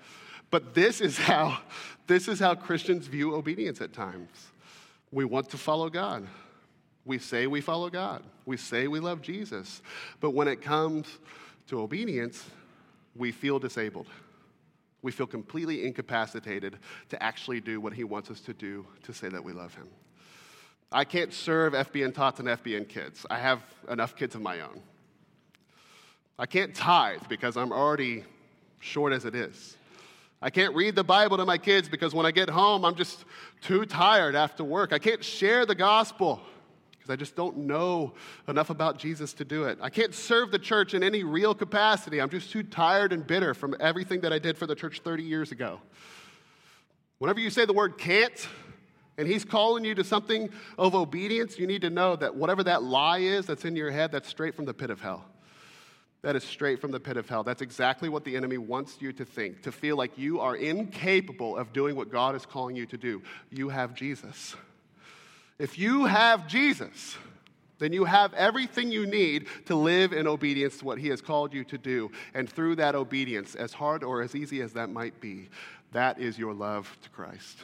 But 0.52 0.76
this 0.76 1.00
is 1.00 1.18
how 1.18 1.58
this 2.06 2.28
is 2.28 2.40
how 2.40 2.54
Christians 2.56 3.08
view 3.08 3.34
obedience 3.34 3.80
at 3.80 3.94
times. 3.94 4.52
We 5.12 5.24
want 5.26 5.50
to 5.52 5.58
follow 5.58 5.90
God. 5.90 6.28
We 7.06 7.18
say 7.18 7.48
we 7.48 7.62
follow 7.62 7.90
God. 7.90 8.24
We 8.46 8.58
say 8.58 8.88
we 8.88 9.00
love 9.00 9.22
Jesus. 9.22 9.82
But 10.20 10.32
when 10.32 10.48
it 10.48 10.62
comes 10.62 11.08
to 11.68 11.80
obedience, 11.80 12.46
we 13.16 13.32
feel 13.32 13.60
disabled. 13.60 14.08
We 15.02 15.12
feel 15.12 15.26
completely 15.26 15.86
incapacitated 15.86 16.78
to 17.10 17.24
actually 17.24 17.62
do 17.62 17.80
what 17.80 17.94
He 17.94 18.04
wants 18.04 18.30
us 18.30 18.42
to 18.42 18.54
do 18.54 18.86
to 19.04 19.14
say 19.14 19.30
that 19.30 19.44
we 19.44 19.54
love 19.54 19.74
Him. 19.74 19.88
I 20.92 21.06
can't 21.06 21.34
serve 21.34 21.74
FBN 21.74 22.14
tots 22.14 22.40
and 22.40 22.50
FBN 22.50 22.90
kids. 22.90 23.26
I 23.30 23.40
have 23.40 23.64
enough 23.90 24.16
kids 24.16 24.36
of 24.36 24.42
my 24.42 24.60
own. 24.60 24.82
I 26.38 26.46
can't 26.46 26.76
tithe 26.76 27.24
because 27.30 27.56
I'm 27.56 27.72
already 27.72 28.26
short 28.82 29.14
as 29.14 29.24
it 29.26 29.36
is. 29.36 29.78
I 30.42 30.50
can't 30.50 30.76
read 30.76 30.96
the 30.96 31.04
Bible 31.04 31.38
to 31.38 31.46
my 31.46 31.58
kids 31.58 31.88
because 31.88 32.14
when 32.14 32.26
I 32.26 32.32
get 32.32 32.50
home, 32.50 32.84
I'm 32.84 32.96
just 32.96 33.26
too 33.62 33.86
tired 33.86 34.36
after 34.36 34.64
work. 34.64 34.92
I 34.92 35.00
can't 35.00 35.24
share 35.24 35.66
the 35.66 35.76
gospel 35.76 36.42
because 36.92 37.12
I 37.12 37.16
just 37.16 37.36
don't 37.36 37.58
know 37.58 38.14
enough 38.48 38.72
about 38.72 38.98
Jesus 38.98 39.34
to 39.34 39.46
do 39.46 39.66
it. 39.66 39.78
I 39.82 39.90
can't 39.90 40.14
serve 40.14 40.52
the 40.52 40.60
church 40.60 40.94
in 40.96 41.04
any 41.04 41.24
real 41.24 41.54
capacity. 41.54 42.20
I'm 42.20 42.30
just 42.30 42.52
too 42.52 42.64
tired 42.64 43.14
and 43.14 43.26
bitter 43.26 43.54
from 43.54 43.76
everything 43.80 44.22
that 44.22 44.34
I 44.34 44.40
did 44.40 44.58
for 44.58 44.66
the 44.66 44.76
church 44.76 45.02
30 45.04 45.24
years 45.24 45.52
ago. 45.52 45.80
Whenever 47.20 47.40
you 47.40 47.52
say 47.52 47.66
the 47.66 47.74
word 47.74 48.00
can't, 48.00 48.48
and 49.18 49.28
he's 49.28 49.46
calling 49.46 49.86
you 49.86 49.94
to 49.94 50.04
something 50.04 50.50
of 50.80 50.96
obedience, 50.96 51.60
you 51.60 51.68
need 51.68 51.82
to 51.82 51.92
know 51.92 52.16
that 52.16 52.36
whatever 52.36 52.64
that 52.64 52.82
lie 52.82 53.20
is 53.20 53.46
that's 53.46 53.66
in 53.66 53.76
your 53.76 53.92
head, 53.92 54.12
that's 54.12 54.28
straight 54.28 54.56
from 54.56 54.66
the 54.66 54.74
pit 54.74 54.90
of 54.90 55.00
hell. 55.02 55.26
That 56.24 56.36
is 56.36 56.44
straight 56.44 56.80
from 56.80 56.92
the 56.92 57.00
pit 57.00 57.18
of 57.18 57.28
hell. 57.28 57.44
That's 57.44 57.64
exactly 57.64 58.08
what 58.08 58.24
the 58.24 58.36
enemy 58.36 58.60
wants 58.60 58.98
you 59.00 59.12
to 59.14 59.26
think, 59.26 59.64
to 59.64 59.72
feel 59.72 59.96
like 59.98 60.18
you 60.18 60.40
are 60.40 60.56
incapable 60.56 61.58
of 61.58 61.74
doing 61.74 61.96
what 61.96 62.12
God 62.12 62.36
is 62.36 62.46
calling 62.46 62.76
you 62.76 62.86
to 62.88 62.98
do. 62.98 63.24
You 63.50 63.70
have 63.70 63.96
Jesus. 63.96 64.56
If 65.58 65.80
you 65.80 66.06
have 66.06 66.48
Jesus, 66.48 67.18
then 67.80 67.92
you 67.92 68.06
have 68.06 68.36
everything 68.36 68.92
you 68.92 69.08
need 69.08 69.48
to 69.66 69.76
live 69.76 70.14
in 70.14 70.28
obedience 70.28 70.78
to 70.78 70.86
what 70.86 71.00
He 71.00 71.08
has 71.08 71.22
called 71.22 71.54
you 71.54 71.64
to 71.66 71.78
do. 71.80 72.12
And 72.36 72.48
through 72.48 72.76
that 72.76 72.94
obedience, 72.94 73.56
as 73.56 73.74
hard 73.74 74.04
or 74.04 74.22
as 74.22 74.36
easy 74.36 74.62
as 74.62 74.74
that 74.74 74.92
might 74.92 75.20
be, 75.20 75.50
that 75.92 76.20
is 76.20 76.38
your 76.38 76.54
love 76.54 76.96
to 77.02 77.10
Christ. 77.10 77.58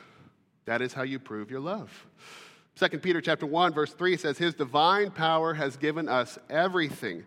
That 0.65 0.81
is 0.81 0.93
how 0.93 1.03
you 1.03 1.19
prove 1.19 1.51
your 1.51 1.59
love. 1.59 2.07
2 2.75 2.99
Peter 2.99 3.21
chapter 3.21 3.45
1 3.45 3.73
verse 3.73 3.93
3 3.93 4.17
says 4.17 4.37
his 4.37 4.53
divine 4.53 5.09
power 5.09 5.55
has 5.55 5.77
given 5.77 6.07
us 6.07 6.37
everything 6.47 7.23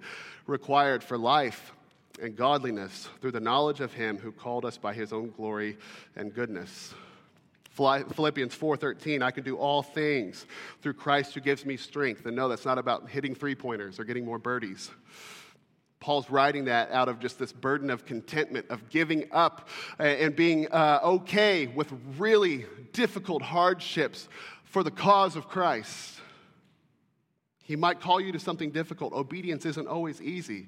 required 0.50 1.02
for 1.02 1.16
life 1.16 1.72
and 2.20 2.36
godliness 2.36 3.08
through 3.20 3.30
the 3.30 3.40
knowledge 3.40 3.80
of 3.80 3.92
him 3.92 4.18
who 4.18 4.32
called 4.32 4.64
us 4.64 4.76
by 4.76 4.92
his 4.92 5.12
own 5.12 5.30
glory 5.30 5.78
and 6.16 6.34
goodness. 6.34 6.92
Philippians 7.70 8.54
4:13, 8.54 9.22
I 9.22 9.30
can 9.30 9.44
do 9.44 9.56
all 9.56 9.82
things 9.82 10.44
through 10.82 10.94
Christ 10.94 11.32
who 11.34 11.40
gives 11.40 11.64
me 11.64 11.76
strength. 11.76 12.26
And 12.26 12.36
no, 12.36 12.48
that's 12.48 12.66
not 12.66 12.76
about 12.76 13.08
hitting 13.08 13.34
three-pointers 13.34 13.98
or 13.98 14.04
getting 14.04 14.24
more 14.24 14.38
birdies. 14.38 14.90
Paul's 16.00 16.28
writing 16.30 16.64
that 16.64 16.90
out 16.90 17.08
of 17.08 17.20
just 17.20 17.38
this 17.38 17.52
burden 17.52 17.88
of 17.90 18.04
contentment, 18.04 18.66
of 18.70 18.88
giving 18.90 19.28
up 19.32 19.68
and 19.98 20.34
being 20.34 20.66
uh, 20.72 20.98
okay 21.02 21.66
with 21.68 21.92
really 22.18 22.66
difficult 22.92 23.42
hardships 23.42 24.28
for 24.64 24.82
the 24.82 24.90
cause 24.90 25.36
of 25.36 25.48
Christ. 25.48 26.20
He 27.70 27.76
might 27.76 28.00
call 28.00 28.20
you 28.20 28.32
to 28.32 28.40
something 28.40 28.72
difficult. 28.72 29.12
Obedience 29.12 29.64
isn't 29.64 29.86
always 29.86 30.20
easy, 30.20 30.66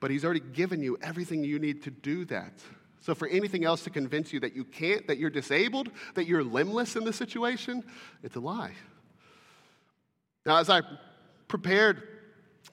but 0.00 0.10
He's 0.10 0.24
already 0.24 0.40
given 0.40 0.82
you 0.82 0.98
everything 1.00 1.44
you 1.44 1.60
need 1.60 1.80
to 1.84 1.92
do 1.92 2.24
that. 2.24 2.54
So, 2.98 3.14
for 3.14 3.28
anything 3.28 3.64
else 3.64 3.84
to 3.84 3.90
convince 3.90 4.32
you 4.32 4.40
that 4.40 4.56
you 4.56 4.64
can't, 4.64 5.06
that 5.06 5.18
you're 5.18 5.30
disabled, 5.30 5.92
that 6.16 6.26
you're 6.26 6.42
limbless 6.42 6.96
in 6.96 7.04
the 7.04 7.12
situation, 7.12 7.84
it's 8.24 8.34
a 8.34 8.40
lie. 8.40 8.72
Now, 10.44 10.56
as 10.56 10.68
I 10.68 10.82
prepared 11.46 12.02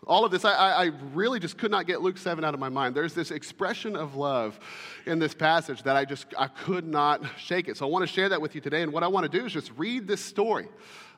all 0.07 0.25
of 0.25 0.31
this, 0.31 0.43
I, 0.43 0.53
I, 0.53 0.91
really 1.13 1.39
just 1.39 1.59
could 1.59 1.69
not 1.69 1.85
get 1.85 2.01
Luke 2.01 2.17
7 2.17 2.43
out 2.43 2.55
of 2.55 2.59
my 2.59 2.69
mind. 2.69 2.95
There's 2.95 3.13
this 3.13 3.29
expression 3.29 3.95
of 3.95 4.15
love 4.15 4.59
in 5.05 5.19
this 5.19 5.35
passage 5.35 5.83
that 5.83 5.95
I 5.95 6.03
just 6.03 6.25
I 6.35 6.47
could 6.47 6.87
not 6.87 7.21
shake 7.37 7.67
it. 7.67 7.77
So 7.77 7.85
I 7.85 7.91
want 7.91 8.07
to 8.07 8.11
share 8.11 8.29
that 8.29 8.41
with 8.41 8.55
you 8.55 8.61
today. 8.61 8.81
And 8.81 8.91
what 8.91 9.03
I 9.03 9.07
want 9.07 9.31
to 9.31 9.39
do 9.39 9.45
is 9.45 9.53
just 9.53 9.71
read 9.77 10.07
this 10.07 10.25
story 10.25 10.67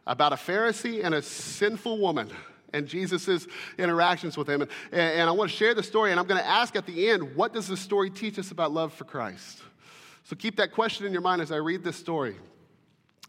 about 0.07 0.33
a 0.33 0.35
Pharisee 0.35 1.03
and 1.03 1.13
a 1.13 1.21
sinful 1.21 1.99
woman 1.99 2.29
and 2.73 2.87
Jesus' 2.87 3.47
interactions 3.77 4.37
with 4.37 4.49
him. 4.49 4.61
And, 4.61 4.71
and 4.91 5.29
I 5.29 5.31
want 5.31 5.49
to 5.51 5.55
share 5.55 5.73
the 5.73 5.83
story, 5.83 6.11
and 6.11 6.19
I'm 6.19 6.27
going 6.27 6.41
to 6.41 6.47
ask 6.47 6.75
at 6.75 6.85
the 6.85 7.09
end, 7.09 7.35
what 7.35 7.53
does 7.53 7.67
this 7.67 7.79
story 7.79 8.09
teach 8.09 8.37
us 8.39 8.51
about 8.51 8.71
love 8.71 8.93
for 8.93 9.05
Christ? 9.05 9.61
So 10.23 10.35
keep 10.35 10.57
that 10.57 10.71
question 10.71 11.05
in 11.05 11.11
your 11.11 11.21
mind 11.21 11.41
as 11.41 11.51
I 11.51 11.57
read 11.57 11.83
this 11.83 11.95
story. 11.95 12.35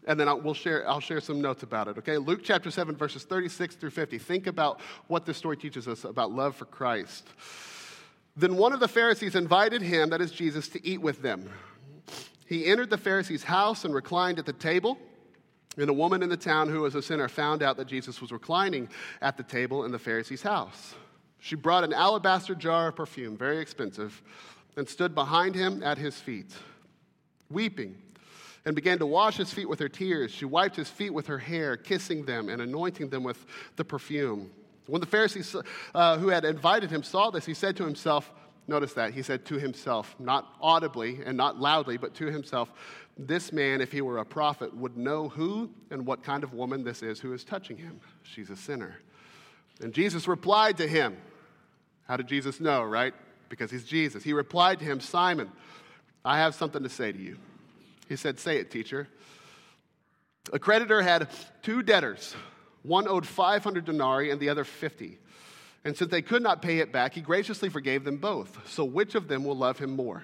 And 0.07 0.19
then 0.19 0.27
I'll, 0.27 0.39
we'll 0.39 0.53
share, 0.53 0.87
I'll 0.89 0.99
share 0.99 1.21
some 1.21 1.41
notes 1.41 1.63
about 1.63 1.87
it, 1.87 1.97
okay? 1.99 2.17
Luke 2.17 2.41
chapter 2.43 2.71
7, 2.71 2.95
verses 2.95 3.23
36 3.23 3.75
through 3.75 3.91
50. 3.91 4.17
Think 4.17 4.47
about 4.47 4.81
what 5.07 5.25
this 5.25 5.37
story 5.37 5.57
teaches 5.57 5.87
us 5.87 6.03
about 6.03 6.31
love 6.31 6.55
for 6.55 6.65
Christ. 6.65 7.27
Then 8.35 8.55
one 8.55 8.73
of 8.73 8.79
the 8.79 8.87
Pharisees 8.87 9.35
invited 9.35 9.81
him, 9.81 10.09
that 10.09 10.21
is 10.21 10.31
Jesus, 10.31 10.67
to 10.69 10.85
eat 10.85 11.01
with 11.01 11.21
them. 11.21 11.49
He 12.47 12.65
entered 12.65 12.89
the 12.89 12.97
Pharisee's 12.97 13.43
house 13.43 13.85
and 13.85 13.93
reclined 13.93 14.39
at 14.39 14.45
the 14.45 14.53
table. 14.53 14.97
And 15.77 15.89
a 15.89 15.93
woman 15.93 16.21
in 16.21 16.29
the 16.29 16.37
town 16.37 16.69
who 16.69 16.81
was 16.81 16.95
a 16.95 17.01
sinner 17.01 17.29
found 17.29 17.63
out 17.63 17.77
that 17.77 17.87
Jesus 17.87 18.21
was 18.21 18.31
reclining 18.31 18.89
at 19.21 19.37
the 19.37 19.43
table 19.43 19.85
in 19.85 19.91
the 19.91 19.97
Pharisee's 19.97 20.41
house. 20.41 20.95
She 21.39 21.55
brought 21.55 21.83
an 21.83 21.93
alabaster 21.93 22.53
jar 22.55 22.89
of 22.89 22.95
perfume, 22.95 23.37
very 23.37 23.59
expensive, 23.59 24.21
and 24.75 24.87
stood 24.87 25.15
behind 25.15 25.55
him 25.55 25.81
at 25.81 25.97
his 25.97 26.19
feet, 26.19 26.53
weeping, 27.49 27.97
and 28.65 28.75
began 28.75 28.99
to 28.99 29.05
wash 29.05 29.37
his 29.37 29.51
feet 29.51 29.67
with 29.67 29.79
her 29.79 29.89
tears. 29.89 30.31
She 30.31 30.45
wiped 30.45 30.75
his 30.75 30.89
feet 30.89 31.09
with 31.09 31.27
her 31.27 31.39
hair, 31.39 31.77
kissing 31.77 32.25
them 32.25 32.49
and 32.49 32.61
anointing 32.61 33.09
them 33.09 33.23
with 33.23 33.43
the 33.75 33.83
perfume. 33.83 34.51
When 34.87 35.01
the 35.01 35.07
Pharisee 35.07 35.65
uh, 35.95 36.17
who 36.17 36.27
had 36.27 36.45
invited 36.45 36.91
him 36.91 37.01
saw 37.01 37.31
this, 37.31 37.45
he 37.45 37.53
said 37.53 37.75
to 37.77 37.85
himself, 37.85 38.31
Notice 38.67 38.93
that. 38.93 39.13
He 39.13 39.23
said 39.23 39.43
to 39.45 39.55
himself, 39.55 40.15
not 40.19 40.53
audibly 40.61 41.19
and 41.25 41.35
not 41.35 41.59
loudly, 41.59 41.97
but 41.97 42.13
to 42.15 42.27
himself, 42.27 42.71
this 43.17 43.51
man, 43.51 43.81
if 43.81 43.91
he 43.91 44.01
were 44.01 44.17
a 44.17 44.25
prophet, 44.25 44.75
would 44.75 44.97
know 44.97 45.29
who 45.29 45.69
and 45.89 46.05
what 46.05 46.23
kind 46.23 46.43
of 46.43 46.53
woman 46.53 46.83
this 46.83 47.03
is 47.03 47.19
who 47.19 47.33
is 47.33 47.43
touching 47.43 47.77
him. 47.77 47.99
She's 48.23 48.49
a 48.49 48.55
sinner. 48.55 48.95
And 49.81 49.93
Jesus 49.93 50.27
replied 50.27 50.77
to 50.77 50.87
him. 50.87 51.17
How 52.07 52.17
did 52.17 52.27
Jesus 52.27 52.59
know, 52.59 52.83
right? 52.83 53.13
Because 53.49 53.71
he's 53.71 53.83
Jesus. 53.83 54.23
He 54.23 54.33
replied 54.33 54.79
to 54.79 54.85
him, 54.85 54.99
Simon, 54.99 55.51
I 56.23 56.37
have 56.37 56.55
something 56.55 56.83
to 56.83 56.89
say 56.89 57.11
to 57.11 57.17
you. 57.17 57.37
He 58.07 58.15
said, 58.15 58.39
Say 58.39 58.57
it, 58.57 58.71
teacher. 58.71 59.07
A 60.51 60.59
creditor 60.59 61.01
had 61.01 61.29
two 61.61 61.83
debtors. 61.83 62.35
One 62.83 63.07
owed 63.07 63.27
500 63.27 63.85
denarii 63.85 64.31
and 64.31 64.39
the 64.39 64.49
other 64.49 64.63
50. 64.63 65.19
And 65.83 65.95
since 65.95 66.11
they 66.11 66.21
could 66.21 66.43
not 66.43 66.61
pay 66.61 66.79
it 66.79 66.91
back, 66.91 67.13
he 67.13 67.21
graciously 67.21 67.69
forgave 67.69 68.03
them 68.03 68.17
both. 68.17 68.57
So 68.67 68.83
which 68.83 69.15
of 69.15 69.27
them 69.27 69.43
will 69.43 69.57
love 69.57 69.79
him 69.79 69.95
more? 69.95 70.23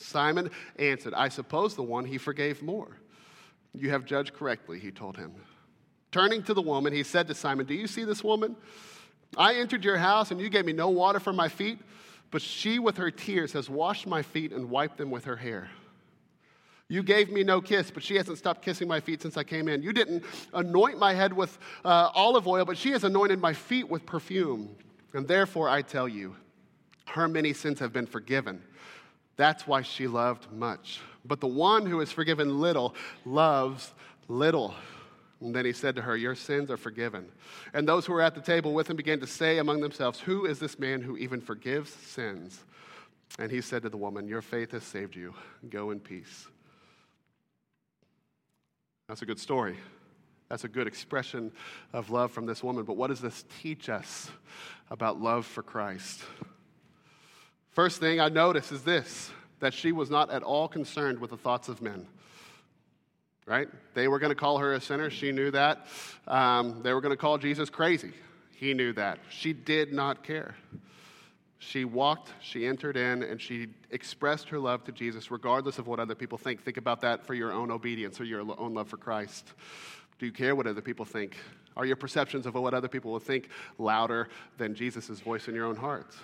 Simon 0.00 0.50
answered, 0.78 1.12
I 1.14 1.28
suppose 1.28 1.74
the 1.74 1.82
one 1.82 2.04
he 2.04 2.18
forgave 2.18 2.62
more. 2.62 2.96
You 3.74 3.90
have 3.90 4.04
judged 4.04 4.32
correctly, 4.32 4.78
he 4.78 4.90
told 4.90 5.16
him. 5.16 5.34
Turning 6.12 6.42
to 6.44 6.54
the 6.54 6.62
woman, 6.62 6.92
he 6.92 7.02
said 7.02 7.26
to 7.28 7.34
Simon, 7.34 7.66
Do 7.66 7.74
you 7.74 7.86
see 7.86 8.04
this 8.04 8.22
woman? 8.24 8.56
I 9.36 9.54
entered 9.54 9.84
your 9.84 9.98
house, 9.98 10.30
and 10.30 10.40
you 10.40 10.48
gave 10.48 10.64
me 10.64 10.72
no 10.72 10.88
water 10.88 11.20
for 11.20 11.32
my 11.32 11.48
feet, 11.48 11.78
but 12.30 12.40
she, 12.40 12.78
with 12.78 12.96
her 12.96 13.10
tears, 13.10 13.52
has 13.52 13.68
washed 13.68 14.06
my 14.06 14.22
feet 14.22 14.52
and 14.52 14.70
wiped 14.70 14.96
them 14.96 15.10
with 15.10 15.24
her 15.24 15.36
hair. 15.36 15.68
You 16.88 17.02
gave 17.02 17.30
me 17.30 17.44
no 17.44 17.60
kiss, 17.60 17.90
but 17.90 18.02
she 18.02 18.16
hasn't 18.16 18.38
stopped 18.38 18.62
kissing 18.62 18.88
my 18.88 19.00
feet 19.00 19.20
since 19.20 19.36
I 19.36 19.44
came 19.44 19.68
in. 19.68 19.82
You 19.82 19.92
didn't 19.92 20.24
anoint 20.54 20.98
my 20.98 21.12
head 21.12 21.34
with 21.34 21.58
uh, 21.84 22.10
olive 22.14 22.46
oil, 22.46 22.64
but 22.64 22.78
she 22.78 22.92
has 22.92 23.04
anointed 23.04 23.40
my 23.40 23.52
feet 23.52 23.90
with 23.90 24.06
perfume. 24.06 24.74
And 25.12 25.28
therefore, 25.28 25.68
I 25.68 25.82
tell 25.82 26.08
you, 26.08 26.36
her 27.06 27.28
many 27.28 27.52
sins 27.52 27.78
have 27.80 27.92
been 27.92 28.06
forgiven. 28.06 28.62
That's 29.38 29.66
why 29.66 29.82
she 29.82 30.08
loved 30.08 30.52
much. 30.52 31.00
But 31.24 31.40
the 31.40 31.46
one 31.46 31.86
who 31.86 32.00
is 32.00 32.12
forgiven 32.12 32.60
little 32.60 32.94
loves 33.24 33.94
little. 34.26 34.74
And 35.40 35.54
then 35.54 35.64
he 35.64 35.72
said 35.72 35.94
to 35.96 36.02
her, 36.02 36.16
Your 36.16 36.34
sins 36.34 36.70
are 36.70 36.76
forgiven. 36.76 37.26
And 37.72 37.88
those 37.88 38.04
who 38.04 38.12
were 38.12 38.20
at 38.20 38.34
the 38.34 38.40
table 38.40 38.74
with 38.74 38.90
him 38.90 38.96
began 38.96 39.20
to 39.20 39.26
say 39.26 39.58
among 39.58 39.80
themselves, 39.80 40.18
Who 40.20 40.44
is 40.44 40.58
this 40.58 40.78
man 40.78 41.00
who 41.00 41.16
even 41.16 41.40
forgives 41.40 41.90
sins? 41.90 42.64
And 43.38 43.50
he 43.50 43.60
said 43.60 43.82
to 43.82 43.88
the 43.88 43.96
woman, 43.96 44.26
Your 44.26 44.42
faith 44.42 44.72
has 44.72 44.82
saved 44.82 45.14
you. 45.14 45.32
Go 45.70 45.92
in 45.92 46.00
peace. 46.00 46.48
That's 49.06 49.22
a 49.22 49.26
good 49.26 49.38
story. 49.38 49.76
That's 50.48 50.64
a 50.64 50.68
good 50.68 50.88
expression 50.88 51.52
of 51.92 52.10
love 52.10 52.32
from 52.32 52.46
this 52.46 52.64
woman. 52.64 52.84
But 52.84 52.96
what 52.96 53.08
does 53.08 53.20
this 53.20 53.44
teach 53.62 53.88
us 53.88 54.30
about 54.90 55.20
love 55.20 55.46
for 55.46 55.62
Christ? 55.62 56.22
First 57.78 58.00
thing 58.00 58.18
I 58.18 58.28
notice 58.28 58.72
is 58.72 58.82
this 58.82 59.30
that 59.60 59.72
she 59.72 59.92
was 59.92 60.10
not 60.10 60.32
at 60.32 60.42
all 60.42 60.66
concerned 60.66 61.20
with 61.20 61.30
the 61.30 61.36
thoughts 61.36 61.68
of 61.68 61.80
men. 61.80 62.08
Right? 63.46 63.68
They 63.94 64.08
were 64.08 64.18
going 64.18 64.32
to 64.32 64.34
call 64.34 64.58
her 64.58 64.74
a 64.74 64.80
sinner. 64.80 65.10
She 65.10 65.30
knew 65.30 65.52
that. 65.52 65.86
Um, 66.26 66.82
they 66.82 66.92
were 66.92 67.00
going 67.00 67.12
to 67.12 67.16
call 67.16 67.38
Jesus 67.38 67.70
crazy. 67.70 68.14
He 68.56 68.74
knew 68.74 68.92
that. 68.94 69.20
She 69.30 69.52
did 69.52 69.92
not 69.92 70.24
care. 70.24 70.56
She 71.60 71.84
walked, 71.84 72.32
she 72.40 72.66
entered 72.66 72.96
in, 72.96 73.22
and 73.22 73.40
she 73.40 73.68
expressed 73.92 74.48
her 74.48 74.58
love 74.58 74.82
to 74.86 74.90
Jesus 74.90 75.30
regardless 75.30 75.78
of 75.78 75.86
what 75.86 76.00
other 76.00 76.16
people 76.16 76.36
think. 76.36 76.64
Think 76.64 76.78
about 76.78 77.00
that 77.02 77.24
for 77.24 77.34
your 77.34 77.52
own 77.52 77.70
obedience 77.70 78.20
or 78.20 78.24
your 78.24 78.40
own 78.58 78.74
love 78.74 78.88
for 78.88 78.96
Christ. 78.96 79.52
Do 80.18 80.26
you 80.26 80.32
care 80.32 80.56
what 80.56 80.66
other 80.66 80.82
people 80.82 81.04
think? 81.04 81.36
Are 81.76 81.86
your 81.86 81.94
perceptions 81.94 82.44
of 82.44 82.54
what 82.54 82.74
other 82.74 82.88
people 82.88 83.12
will 83.12 83.20
think 83.20 83.50
louder 83.78 84.30
than 84.56 84.74
Jesus' 84.74 85.20
voice 85.20 85.46
in 85.46 85.54
your 85.54 85.66
own 85.66 85.76
heart? 85.76 86.16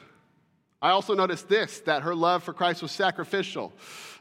I 0.84 0.90
also 0.90 1.14
noticed 1.14 1.48
this 1.48 1.80
that 1.86 2.02
her 2.02 2.14
love 2.14 2.42
for 2.42 2.52
Christ 2.52 2.82
was 2.82 2.92
sacrificial. 2.92 3.72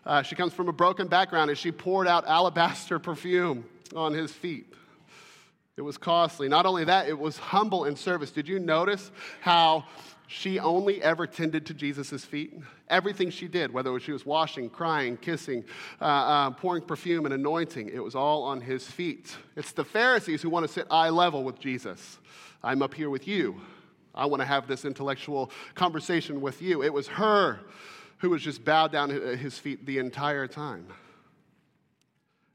Uh, 0.06 0.22
she 0.22 0.34
comes 0.34 0.54
from 0.54 0.70
a 0.70 0.72
broken 0.72 1.10
background 1.10 1.50
and 1.50 1.60
she 1.60 1.74
poured 1.74 2.08
out 2.08 2.26
alabaster 2.28 3.00
perfume 3.00 3.66
on 3.94 4.14
his 4.14 4.32
feet. 4.32 4.74
It 5.76 5.82
was 5.82 5.98
costly. 5.98 6.48
Not 6.48 6.66
only 6.66 6.86
that, 6.86 7.10
it 7.10 7.20
was 7.20 7.38
humble 7.38 7.84
in 7.84 7.98
service. 7.98 8.32
Did 8.32 8.48
you 8.48 8.60
notice 8.60 9.12
how 9.42 9.84
she 10.28 10.58
only 10.58 11.04
ever 11.04 11.28
tended 11.28 11.66
to 11.66 11.74
Jesus' 11.74 12.24
feet. 12.24 12.58
Everything 12.88 13.30
she 13.30 13.50
did, 13.50 13.74
whether 13.74 14.00
she 14.00 14.14
was 14.14 14.26
washing, 14.26 14.70
crying, 14.70 15.18
kissing, 15.18 15.66
uh, 16.02 16.06
uh, 16.06 16.50
pouring 16.52 16.82
perfume, 16.82 17.26
and 17.26 17.34
anointing, 17.34 17.90
it 17.90 18.00
was 18.00 18.16
all 18.16 18.44
on 18.44 18.62
his 18.62 18.88
feet. 18.88 19.36
It's 19.58 19.74
the 19.74 19.84
Pharisees 19.84 20.42
who 20.42 20.50
want 20.50 20.66
to 20.66 20.72
sit 20.72 20.88
eye 20.90 21.10
level 21.10 21.44
with 21.44 21.60
Jesus. 21.60 22.20
I'm 22.64 22.82
up 22.82 22.94
here 22.94 23.10
with 23.10 23.28
you. 23.28 23.60
I 24.16 24.26
want 24.26 24.42
to 24.42 24.46
have 24.46 24.68
this 24.68 24.86
intellectual 24.86 25.52
conversation 25.76 26.42
with 26.42 26.62
you. 26.62 26.84
It 26.84 26.94
was 26.94 27.08
her 27.08 27.60
who 28.20 28.30
was 28.30 28.42
just 28.42 28.64
bowed 28.64 28.92
down 28.92 29.12
at 29.12 29.38
his 29.40 29.58
feet 29.58 29.86
the 29.86 29.98
entire 29.98 30.48
time. 30.48 30.88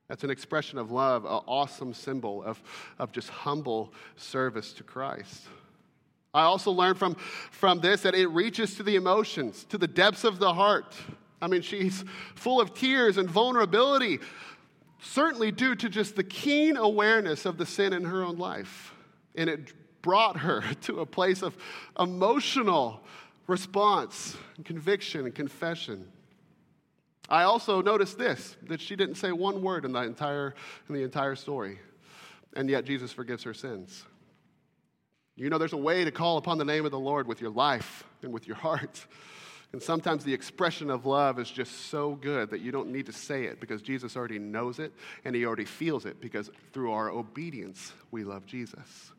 That's 0.09 0.25
an 0.25 0.31
expression 0.31 0.79
of 0.79 0.91
love, 0.91 1.25
an 1.25 1.41
awesome 1.47 1.93
symbol 1.93 2.43
of, 2.43 2.63
of 2.99 3.13
just 3.13 3.29
humble 3.29 3.93
service 4.17 4.73
to 4.75 4.83
Christ. 4.83 5.43
I 6.33 6.43
also 6.43 6.71
learned 6.71 6.99
from, 6.99 7.15
from 7.51 7.81
this 7.81 8.03
that 8.03 8.15
it 8.15 8.29
reaches 8.29 8.77
to 8.77 8.83
the 8.83 8.97
emotions, 8.97 9.65
to 9.65 9.79
the 9.79 9.87
depths 9.87 10.25
of 10.25 10.39
the 10.39 10.55
heart. 10.55 10.95
I 11.41 11.49
mean, 11.49 11.63
she's 11.63 12.05
full 12.35 12.61
of 12.61 12.75
tears 12.75 13.19
and 13.19 13.29
vulnerability, 13.29 14.21
certainly 15.01 15.51
due 15.51 15.75
to 15.75 15.89
just 15.89 16.17
the 16.17 16.25
keen 16.25 16.77
awareness 16.77 17.45
of 17.45 17.59
the 17.59 17.67
sin 17.67 17.93
in 17.93 18.05
her 18.05 18.23
own 18.23 18.39
life. 18.39 18.95
And 19.35 19.51
it 19.51 19.73
brought 20.09 20.39
her 20.39 20.63
to 20.81 21.01
a 21.01 21.07
place 21.07 21.43
of 21.43 21.55
emotional 21.99 23.03
response, 23.47 24.39
and 24.57 24.65
conviction, 24.65 25.27
and 25.27 25.35
confession. 25.35 26.07
I 27.29 27.43
also 27.43 27.83
noticed 27.83 28.17
this 28.17 28.57
that 28.69 28.81
she 28.81 28.97
didn't 28.97 29.17
say 29.17 29.33
one 29.33 29.61
word 29.61 29.85
in 29.85 29.93
the 29.93 30.01
entire, 30.01 30.55
in 30.89 30.95
the 30.95 31.03
entire 31.03 31.35
story, 31.35 31.79
and 32.57 32.71
yet 32.71 32.87
Jesus 32.87 33.13
forgives 33.13 33.43
her 33.43 33.53
sins. 33.53 34.07
You 35.37 35.51
know, 35.51 35.59
there's 35.59 35.75
a 35.75 35.77
way 35.91 36.05
to 36.05 36.11
call 36.11 36.39
upon 36.39 36.57
the 36.57 36.65
name 36.65 36.87
of 36.87 36.91
the 36.91 36.99
Lord 36.99 37.29
with 37.29 37.43
your 37.43 37.51
life 37.51 38.05
and 38.23 38.33
with 38.33 38.47
your 38.47 38.57
heart. 38.57 39.05
And 39.75 39.83
sometimes 39.83 40.25
the 40.25 40.33
expression 40.33 40.89
of 40.89 41.05
love 41.05 41.39
is 41.39 41.51
just 41.51 41.91
so 41.91 42.15
good 42.15 42.49
that 42.49 42.63
you 42.63 42.73
don't 42.73 42.91
need 42.91 43.05
to 43.07 43.13
say 43.13 43.45
it 43.45 43.61
because 43.61 43.83
Jesus 43.83 44.17
already 44.17 44.39
knows 44.39 44.79
it 44.79 44.95
and 45.27 45.37
he 45.37 45.45
already 45.45 45.67
feels 45.67 46.07
it 46.07 46.19
because 46.19 46.51
through 46.73 46.93
our 46.93 47.11
obedience, 47.11 47.93
we 48.11 48.25
love 48.25 48.47
Jesus. 48.47 49.13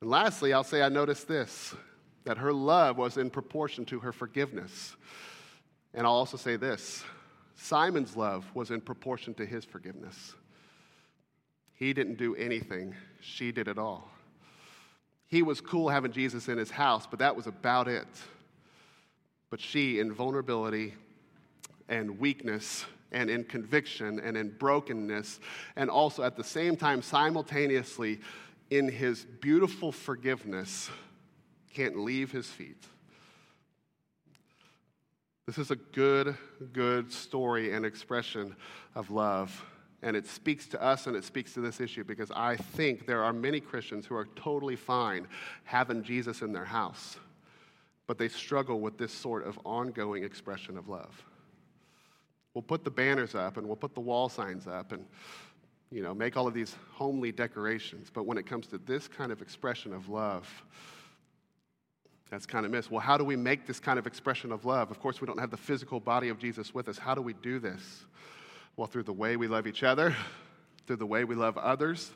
And 0.00 0.10
lastly, 0.10 0.52
I'll 0.52 0.64
say 0.64 0.82
I 0.82 0.88
noticed 0.88 1.28
this 1.28 1.74
that 2.24 2.38
her 2.38 2.52
love 2.52 2.96
was 2.96 3.18
in 3.18 3.30
proportion 3.30 3.84
to 3.84 4.00
her 4.00 4.12
forgiveness. 4.12 4.96
And 5.92 6.06
I'll 6.06 6.14
also 6.14 6.36
say 6.36 6.56
this 6.56 7.04
Simon's 7.56 8.16
love 8.16 8.44
was 8.54 8.70
in 8.70 8.80
proportion 8.80 9.34
to 9.34 9.46
his 9.46 9.64
forgiveness. 9.64 10.34
He 11.74 11.92
didn't 11.92 12.16
do 12.16 12.34
anything, 12.36 12.94
she 13.20 13.52
did 13.52 13.68
it 13.68 13.78
all. 13.78 14.10
He 15.26 15.42
was 15.42 15.60
cool 15.60 15.88
having 15.88 16.12
Jesus 16.12 16.48
in 16.48 16.58
his 16.58 16.70
house, 16.70 17.06
but 17.08 17.18
that 17.18 17.34
was 17.34 17.46
about 17.46 17.88
it. 17.88 18.06
But 19.50 19.60
she, 19.60 19.98
in 19.98 20.12
vulnerability 20.12 20.94
and 21.88 22.18
weakness, 22.18 22.84
and 23.10 23.30
in 23.30 23.44
conviction 23.44 24.20
and 24.20 24.36
in 24.36 24.50
brokenness, 24.50 25.40
and 25.76 25.88
also 25.88 26.22
at 26.22 26.36
the 26.36 26.44
same 26.44 26.76
time, 26.76 27.00
simultaneously, 27.00 28.20
in 28.74 28.88
his 28.88 29.24
beautiful 29.40 29.92
forgiveness, 29.92 30.90
can't 31.72 31.96
leave 31.96 32.32
his 32.32 32.48
feet. 32.48 32.84
This 35.46 35.58
is 35.58 35.70
a 35.70 35.76
good, 35.76 36.36
good 36.72 37.12
story 37.12 37.72
and 37.72 37.86
expression 37.86 38.56
of 38.96 39.10
love 39.10 39.64
and 40.02 40.16
it 40.16 40.26
speaks 40.26 40.66
to 40.68 40.82
us 40.82 41.06
and 41.06 41.16
it 41.16 41.24
speaks 41.24 41.54
to 41.54 41.60
this 41.60 41.80
issue 41.80 42.04
because 42.04 42.30
I 42.32 42.56
think 42.56 43.06
there 43.06 43.22
are 43.22 43.32
many 43.32 43.58
Christians 43.58 44.04
who 44.06 44.14
are 44.16 44.26
totally 44.36 44.76
fine 44.76 45.26
having 45.64 46.02
Jesus 46.02 46.42
in 46.42 46.52
their 46.52 46.64
house, 46.64 47.16
but 48.06 48.18
they 48.18 48.28
struggle 48.28 48.80
with 48.80 48.98
this 48.98 49.12
sort 49.12 49.46
of 49.46 49.58
ongoing 49.64 50.22
expression 50.22 50.76
of 50.76 50.88
love. 50.88 51.24
We'll 52.52 52.62
put 52.62 52.84
the 52.84 52.90
banners 52.90 53.34
up 53.34 53.56
and 53.56 53.66
we'll 53.66 53.76
put 53.76 53.94
the 53.94 54.00
wall 54.00 54.28
signs 54.28 54.66
up 54.66 54.92
and 54.92 55.06
you 55.94 56.02
know, 56.02 56.12
make 56.12 56.36
all 56.36 56.48
of 56.48 56.54
these 56.54 56.74
homely 56.90 57.30
decorations, 57.30 58.10
but 58.12 58.26
when 58.26 58.36
it 58.36 58.46
comes 58.46 58.66
to 58.66 58.78
this 58.78 59.06
kind 59.06 59.30
of 59.30 59.40
expression 59.40 59.94
of 59.94 60.08
love, 60.08 60.64
that's 62.30 62.46
kind 62.46 62.66
of 62.66 62.72
missed. 62.72 62.90
Well, 62.90 63.00
how 63.00 63.16
do 63.16 63.22
we 63.22 63.36
make 63.36 63.64
this 63.64 63.78
kind 63.78 63.96
of 63.96 64.04
expression 64.04 64.50
of 64.50 64.64
love? 64.64 64.90
Of 64.90 64.98
course, 64.98 65.20
we 65.20 65.28
don't 65.28 65.38
have 65.38 65.52
the 65.52 65.56
physical 65.56 66.00
body 66.00 66.30
of 66.30 66.38
Jesus 66.40 66.74
with 66.74 66.88
us. 66.88 66.98
How 66.98 67.14
do 67.14 67.22
we 67.22 67.32
do 67.34 67.60
this? 67.60 68.06
Well, 68.76 68.88
through 68.88 69.04
the 69.04 69.12
way 69.12 69.36
we 69.36 69.46
love 69.46 69.68
each 69.68 69.84
other, 69.84 70.16
through 70.88 70.96
the 70.96 71.06
way 71.06 71.22
we 71.22 71.36
love 71.36 71.56
others, 71.56 72.10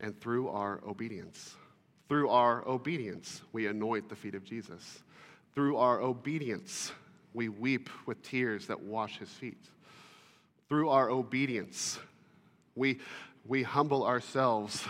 and 0.00 0.20
through 0.20 0.48
our 0.48 0.80
obedience. 0.84 1.54
Through 2.08 2.30
our 2.30 2.66
obedience, 2.66 3.42
we 3.52 3.68
anoint 3.68 4.08
the 4.08 4.16
feet 4.16 4.34
of 4.34 4.42
Jesus. 4.42 5.04
Through 5.54 5.76
our 5.76 6.00
obedience, 6.00 6.90
we 7.32 7.48
weep 7.48 7.90
with 8.06 8.24
tears 8.24 8.66
that 8.66 8.80
wash 8.80 9.18
his 9.18 9.30
feet. 9.30 9.68
Through 10.68 10.88
our 10.88 11.10
obedience, 11.10 12.00
we, 12.76 13.00
we 13.46 13.62
humble 13.62 14.04
ourselves 14.04 14.84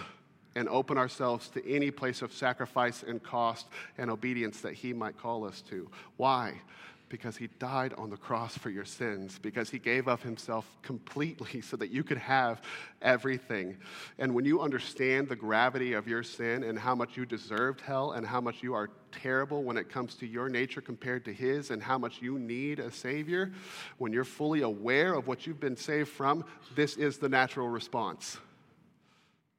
and 0.54 0.68
open 0.68 0.98
ourselves 0.98 1.48
to 1.50 1.70
any 1.70 1.90
place 1.90 2.22
of 2.22 2.32
sacrifice 2.32 3.02
and 3.02 3.22
cost 3.22 3.66
and 3.98 4.10
obedience 4.10 4.60
that 4.62 4.72
he 4.72 4.92
might 4.92 5.16
call 5.18 5.44
us 5.44 5.60
to. 5.60 5.88
Why? 6.16 6.60
Because 7.08 7.36
he 7.36 7.48
died 7.58 7.94
on 7.94 8.10
the 8.10 8.16
cross 8.16 8.56
for 8.56 8.70
your 8.70 8.84
sins, 8.84 9.38
because 9.38 9.70
he 9.70 9.78
gave 9.78 10.08
of 10.08 10.22
himself 10.22 10.68
completely 10.82 11.60
so 11.62 11.76
that 11.76 11.90
you 11.90 12.02
could 12.02 12.18
have 12.18 12.60
everything. 13.02 13.76
And 14.18 14.34
when 14.34 14.44
you 14.44 14.60
understand 14.60 15.28
the 15.28 15.36
gravity 15.36 15.92
of 15.92 16.08
your 16.08 16.22
sin 16.22 16.64
and 16.64 16.78
how 16.78 16.94
much 16.94 17.16
you 17.16 17.26
deserved 17.26 17.80
hell 17.80 18.12
and 18.12 18.26
how 18.26 18.40
much 18.40 18.62
you 18.62 18.74
are 18.74 18.90
terrible 19.12 19.62
when 19.62 19.76
it 19.76 19.88
comes 19.88 20.14
to 20.16 20.26
your 20.26 20.48
nature 20.48 20.80
compared 20.80 21.24
to 21.24 21.32
his 21.32 21.70
and 21.70 21.82
how 21.82 21.98
much 21.98 22.20
you 22.20 22.38
need 22.38 22.78
a 22.78 22.90
Savior, 22.90 23.52
when 23.98 24.12
you're 24.12 24.24
fully 24.24 24.62
aware 24.62 25.14
of 25.14 25.26
what 25.26 25.46
you've 25.46 25.60
been 25.60 25.76
saved 25.76 26.08
from, 26.08 26.44
this 26.74 26.96
is 26.96 27.18
the 27.18 27.28
natural 27.28 27.68
response. 27.68 28.38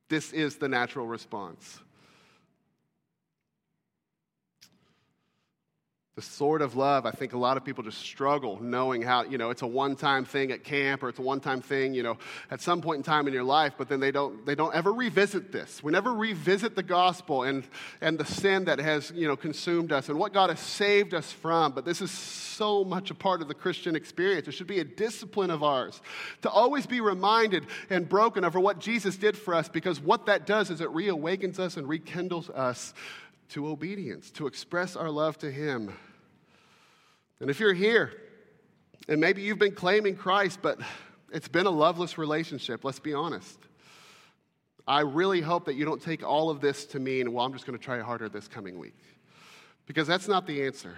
This 0.09 0.31
is 0.31 0.55
the 0.55 0.69
natural 0.69 1.07
response. 1.07 1.79
The 6.17 6.23
sword 6.23 6.63
of 6.63 6.75
love, 6.75 7.05
I 7.05 7.11
think 7.11 7.33
a 7.33 7.37
lot 7.37 7.57
of 7.57 7.63
people 7.63 7.83
just 7.83 7.99
struggle 7.99 8.59
knowing 8.59 9.03
how, 9.03 9.23
you 9.23 9.37
know, 9.37 9.51
it's 9.51 9.61
a 9.61 9.67
one 9.67 9.95
time 9.95 10.25
thing 10.25 10.51
at 10.51 10.63
camp 10.63 11.03
or 11.03 11.09
it's 11.09 11.19
a 11.19 11.21
one 11.21 11.39
time 11.39 11.61
thing, 11.61 11.93
you 11.93 12.01
know, 12.01 12.17
at 12.49 12.59
some 12.59 12.81
point 12.81 12.97
in 12.97 13.03
time 13.03 13.27
in 13.27 13.35
your 13.35 13.43
life, 13.43 13.73
but 13.77 13.87
then 13.87 13.99
they 13.99 14.09
don't, 14.09 14.43
they 14.43 14.55
don't 14.55 14.73
ever 14.73 14.91
revisit 14.91 15.51
this. 15.51 15.83
We 15.83 15.91
never 15.91 16.11
revisit 16.11 16.75
the 16.75 16.81
gospel 16.81 17.43
and, 17.43 17.67
and 18.01 18.17
the 18.17 18.25
sin 18.25 18.65
that 18.65 18.79
has, 18.79 19.11
you 19.11 19.27
know, 19.27 19.35
consumed 19.35 19.91
us 19.91 20.09
and 20.09 20.17
what 20.17 20.33
God 20.33 20.49
has 20.49 20.59
saved 20.59 21.13
us 21.13 21.31
from. 21.31 21.73
But 21.73 21.85
this 21.85 22.01
is 22.01 22.09
so 22.09 22.83
much 22.83 23.11
a 23.11 23.15
part 23.15 23.43
of 23.43 23.47
the 23.47 23.53
Christian 23.53 23.95
experience. 23.95 24.47
It 24.47 24.53
should 24.53 24.65
be 24.65 24.79
a 24.79 24.83
discipline 24.83 25.51
of 25.51 25.61
ours 25.61 26.01
to 26.41 26.49
always 26.49 26.87
be 26.87 26.99
reminded 26.99 27.67
and 27.91 28.09
broken 28.09 28.43
over 28.43 28.59
what 28.59 28.79
Jesus 28.79 29.17
did 29.17 29.37
for 29.37 29.53
us 29.53 29.69
because 29.69 29.99
what 29.99 30.25
that 30.25 30.47
does 30.47 30.71
is 30.71 30.81
it 30.81 30.89
reawakens 30.89 31.59
us 31.59 31.77
and 31.77 31.87
rekindles 31.87 32.49
us 32.49 32.95
to 33.49 33.67
obedience, 33.67 34.31
to 34.31 34.47
express 34.47 34.95
our 34.95 35.11
love 35.11 35.37
to 35.37 35.51
Him. 35.51 35.93
And 37.39 37.49
if 37.49 37.59
you're 37.59 37.73
here, 37.73 38.11
and 39.07 39.21
maybe 39.21 39.41
you've 39.41 39.59
been 39.59 39.75
claiming 39.75 40.15
Christ, 40.15 40.59
but 40.61 40.79
it's 41.31 41.47
been 41.47 41.65
a 41.65 41.71
loveless 41.71 42.17
relationship, 42.17 42.83
let's 42.83 42.99
be 42.99 43.13
honest. 43.13 43.59
I 44.87 45.01
really 45.01 45.41
hope 45.41 45.65
that 45.65 45.75
you 45.75 45.85
don't 45.85 46.01
take 46.01 46.23
all 46.23 46.49
of 46.49 46.61
this 46.61 46.85
to 46.87 46.99
mean, 46.99 47.33
well, 47.33 47.45
I'm 47.45 47.53
just 47.53 47.65
going 47.65 47.77
to 47.77 47.83
try 47.83 47.99
harder 47.99 48.29
this 48.29 48.47
coming 48.47 48.79
week. 48.79 48.97
Because 49.85 50.07
that's 50.07 50.27
not 50.27 50.47
the 50.47 50.63
answer. 50.63 50.95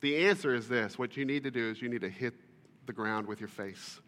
The 0.00 0.26
answer 0.26 0.54
is 0.54 0.68
this 0.68 0.98
what 0.98 1.16
you 1.16 1.24
need 1.24 1.42
to 1.44 1.50
do 1.50 1.70
is 1.70 1.82
you 1.82 1.88
need 1.88 2.02
to 2.02 2.10
hit 2.10 2.34
the 2.86 2.92
ground 2.92 3.26
with 3.26 3.40
your 3.40 3.48
face. 3.48 4.00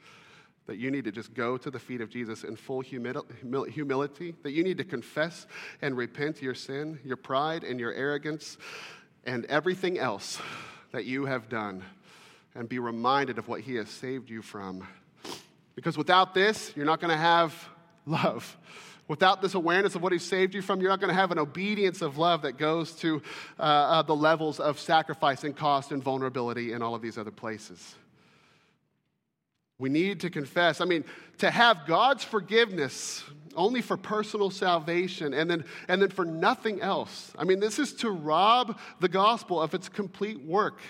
That 0.67 0.77
you 0.77 0.91
need 0.91 1.05
to 1.05 1.13
just 1.13 1.35
go 1.35 1.57
to 1.57 1.71
the 1.71 1.79
feet 1.79 2.01
of 2.01 2.11
Jesus 2.11 2.45
in 2.45 2.55
full 2.55 2.81
humility, 2.81 4.35
that 4.43 4.53
you 4.53 4.63
need 4.63 4.79
to 4.79 4.85
confess 4.85 5.47
and 5.83 5.97
repent 5.97 6.41
your 6.41 6.55
sin, 6.55 7.01
your 7.03 7.17
pride, 7.17 7.65
and 7.65 7.81
your 7.81 7.93
arrogance 7.93 8.57
and 9.25 9.45
everything 9.47 9.99
else 9.99 10.39
that 10.93 11.05
you 11.05 11.27
have 11.27 11.49
done 11.49 11.85
and 12.55 12.69
be 12.69 12.79
reminded 12.79 13.39
of 13.39 13.49
what 13.49 13.61
He 13.61 13.77
has 13.77 13.89
saved 13.89 14.31
you 14.31 14.43
from. 14.43 14.87
Because 15.75 15.97
without 15.97 16.35
this, 16.35 16.73
you're 16.77 16.87
not 16.87 17.01
going 17.01 17.13
to 17.13 17.17
have 17.17 17.55
love. 18.07 18.57
Without 19.09 19.43
this 19.43 19.55
awareness 19.55 19.95
of 19.95 20.03
what 20.03 20.13
He 20.13 20.19
saved 20.19 20.55
you 20.55 20.63
from, 20.63 20.81
you're 20.81 20.91
not 20.91 21.01
going 21.01 21.09
to 21.09 21.21
have 21.21 21.33
an 21.33 21.39
obedience 21.39 22.03
of 22.03 22.19
love 22.19 22.43
that 22.43 22.59
goes 22.59 22.93
to 22.97 23.23
uh, 23.59 23.63
uh, 23.63 24.03
the 24.03 24.15
levels 24.15 24.61
of 24.61 24.79
sacrifice 24.79 25.45
and 25.45 25.57
cost 25.57 25.93
and 25.93 26.03
vulnerability 26.03 26.73
in 26.73 26.83
all 26.83 26.95
of 26.95 27.03
these 27.03 27.19
other 27.19 27.31
places. 27.31 27.95
We 29.81 29.88
need 29.88 30.21
to 30.21 30.31
confess. 30.31 30.81
I 30.81 30.85
mean, 30.85 31.05
to 31.38 31.51
have 31.51 31.87
God's 31.87 32.23
forgiveness 32.23 33.25
only 33.57 33.81
for 33.81 33.97
personal 33.97 34.51
salvation 34.51 35.35
and 35.35 35.51
then, 35.51 35.64
and 35.88 36.01
then 36.01 36.11
for 36.11 36.25
nothing 36.25 36.81
else. 36.81 37.33
I 37.37 37.45
mean, 37.45 37.59
this 37.59 37.79
is 37.79 37.95
to 37.95 38.11
rob 38.11 38.79
the 39.01 39.09
gospel 39.09 39.61
of 39.61 39.75
its 39.75 39.88
complete 39.88 40.40
work 40.45 40.81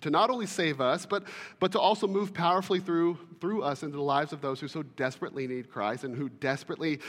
to 0.00 0.10
not 0.10 0.30
only 0.30 0.46
save 0.46 0.80
us, 0.80 1.04
but, 1.04 1.24
but 1.58 1.72
to 1.72 1.78
also 1.78 2.06
move 2.06 2.32
powerfully 2.32 2.80
through, 2.80 3.18
through 3.40 3.62
us 3.62 3.82
into 3.82 3.96
the 3.96 4.02
lives 4.02 4.32
of 4.32 4.40
those 4.40 4.58
who 4.58 4.68
so 4.68 4.82
desperately 4.82 5.46
need 5.46 5.70
Christ 5.70 6.04
and 6.04 6.16
who 6.16 6.30
desperately 6.30 7.00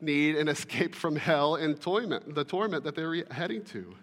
need 0.00 0.36
an 0.36 0.46
escape 0.56 0.94
from 0.94 1.16
hell 1.16 1.56
and 1.56 1.80
torment, 1.80 2.34
the 2.34 2.44
torment 2.44 2.84
that 2.84 2.94
they're 2.94 3.24
heading 3.32 3.64
to. 3.66 3.94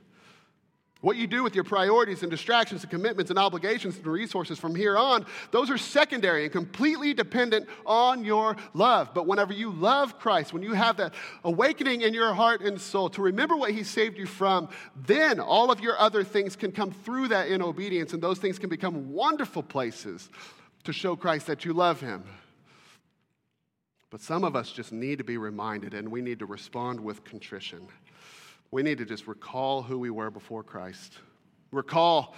What 1.04 1.18
you 1.18 1.28
do 1.28 1.44
with 1.44 1.54
your 1.54 1.66
priorities 1.66 2.22
and 2.22 2.32
distractions 2.32 2.84
and 2.84 2.90
commitments 2.90 3.30
and 3.30 3.38
obligations 3.38 3.98
and 3.98 4.08
resources 4.08 4.58
from 4.58 4.74
here 4.74 4.98
on, 4.98 5.26
those 5.52 5.70
are 5.70 5.78
secondary 5.78 6.44
and 6.44 6.52
completely 6.52 7.14
dependent 7.14 7.68
on 7.86 8.24
your 8.24 8.56
love. 8.74 9.14
But 9.14 9.28
whenever 9.28 9.52
you 9.52 9.70
love 9.70 10.18
Christ, 10.18 10.54
when 10.54 10.64
you 10.64 10.72
have 10.72 10.96
that 10.96 11.14
awakening 11.44 12.04
in 12.04 12.14
your 12.14 12.34
heart 12.34 12.62
and 12.62 12.80
soul 12.80 13.10
to 13.10 13.22
remember 13.22 13.58
what 13.58 13.72
He 13.72 13.84
saved 13.84 14.18
you 14.18 14.26
from, 14.26 14.70
then 14.96 15.42
all 15.42 15.72
of 15.72 15.82
your 15.82 16.00
other 16.00 16.24
things 16.24 16.56
can 16.56 16.72
come 16.72 16.92
through 16.92 17.28
that 17.28 17.50
in 17.50 17.62
obedience, 17.62 18.14
and 18.14 18.24
those 18.24 18.40
things 18.40 18.58
can 18.58 18.70
become 18.70 19.12
wonderful 19.12 19.62
places 19.62 20.30
to 20.86 20.94
show 20.94 21.18
Christ 21.18 21.48
that 21.48 21.66
you 21.66 21.74
love 21.74 22.00
Him. 22.00 22.24
But 24.10 24.22
some 24.22 24.46
of 24.46 24.56
us 24.56 24.72
just 24.72 24.94
need 24.94 25.18
to 25.18 25.26
be 25.26 25.36
reminded, 25.36 25.94
and 25.94 26.08
we 26.08 26.22
need 26.22 26.40
to 26.40 26.46
respond 26.46 27.02
with 27.02 27.26
contrition 27.26 27.90
we 28.74 28.82
need 28.82 28.98
to 28.98 29.06
just 29.06 29.28
recall 29.28 29.84
who 29.84 30.00
we 30.00 30.10
were 30.10 30.32
before 30.32 30.64
Christ. 30.64 31.20
Recall 31.72 32.34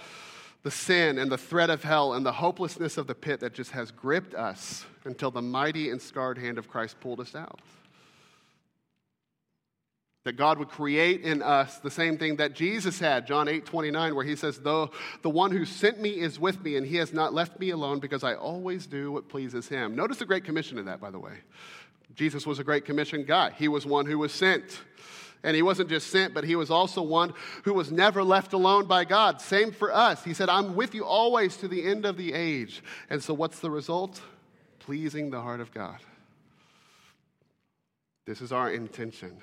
the 0.62 0.70
sin 0.70 1.16
and 1.16 1.32
the 1.32 1.38
threat 1.38 1.70
of 1.70 1.82
hell 1.82 2.12
and 2.12 2.26
the 2.26 2.32
hopelessness 2.32 2.98
of 2.98 3.06
the 3.06 3.14
pit 3.14 3.40
that 3.40 3.54
just 3.54 3.70
has 3.70 3.90
gripped 3.90 4.34
us 4.34 4.84
until 5.04 5.30
the 5.30 5.40
mighty 5.40 5.90
and 5.90 6.00
scarred 6.00 6.36
hand 6.36 6.58
of 6.58 6.68
Christ 6.68 7.00
pulled 7.00 7.20
us 7.20 7.34
out. 7.34 7.60
That 10.24 10.34
God 10.34 10.58
would 10.58 10.68
create 10.68 11.22
in 11.22 11.40
us 11.40 11.78
the 11.78 11.90
same 11.90 12.18
thing 12.18 12.36
that 12.36 12.52
Jesus 12.52 12.98
had, 12.98 13.26
John 13.26 13.48
8 13.48 13.64
29, 13.64 14.14
where 14.14 14.24
he 14.24 14.36
says, 14.36 14.58
Though 14.58 14.90
the 15.22 15.30
one 15.30 15.52
who 15.52 15.64
sent 15.64 16.00
me 16.00 16.10
is 16.10 16.38
with 16.38 16.62
me, 16.62 16.76
and 16.76 16.86
he 16.86 16.96
has 16.96 17.14
not 17.14 17.32
left 17.32 17.58
me 17.58 17.70
alone 17.70 17.98
because 17.98 18.24
I 18.24 18.34
always 18.34 18.86
do 18.86 19.10
what 19.12 19.28
pleases 19.28 19.68
him. 19.68 19.94
Notice 19.94 20.18
the 20.18 20.26
Great 20.26 20.44
Commission 20.44 20.76
in 20.76 20.84
that, 20.84 21.00
by 21.00 21.10
the 21.10 21.20
way. 21.20 21.38
Jesus 22.14 22.46
was 22.46 22.58
a 22.58 22.64
Great 22.64 22.84
Commission 22.84 23.24
guy, 23.24 23.52
he 23.56 23.68
was 23.68 23.86
one 23.86 24.04
who 24.04 24.18
was 24.18 24.32
sent. 24.32 24.80
And 25.46 25.54
he 25.54 25.62
wasn't 25.62 25.88
just 25.88 26.08
sent, 26.08 26.34
but 26.34 26.42
he 26.42 26.56
was 26.56 26.72
also 26.72 27.00
one 27.00 27.32
who 27.62 27.72
was 27.72 27.92
never 27.92 28.24
left 28.24 28.52
alone 28.52 28.86
by 28.86 29.04
God. 29.04 29.40
Same 29.40 29.70
for 29.70 29.94
us. 29.94 30.24
He 30.24 30.34
said, 30.34 30.48
I'm 30.48 30.74
with 30.74 30.92
you 30.92 31.04
always 31.04 31.56
to 31.58 31.68
the 31.68 31.86
end 31.86 32.04
of 32.04 32.16
the 32.16 32.32
age. 32.32 32.82
And 33.10 33.22
so, 33.22 33.32
what's 33.32 33.60
the 33.60 33.70
result? 33.70 34.20
Pleasing 34.80 35.30
the 35.30 35.40
heart 35.40 35.60
of 35.60 35.72
God. 35.72 36.00
This 38.26 38.40
is 38.40 38.50
our 38.50 38.72
intention. 38.72 39.36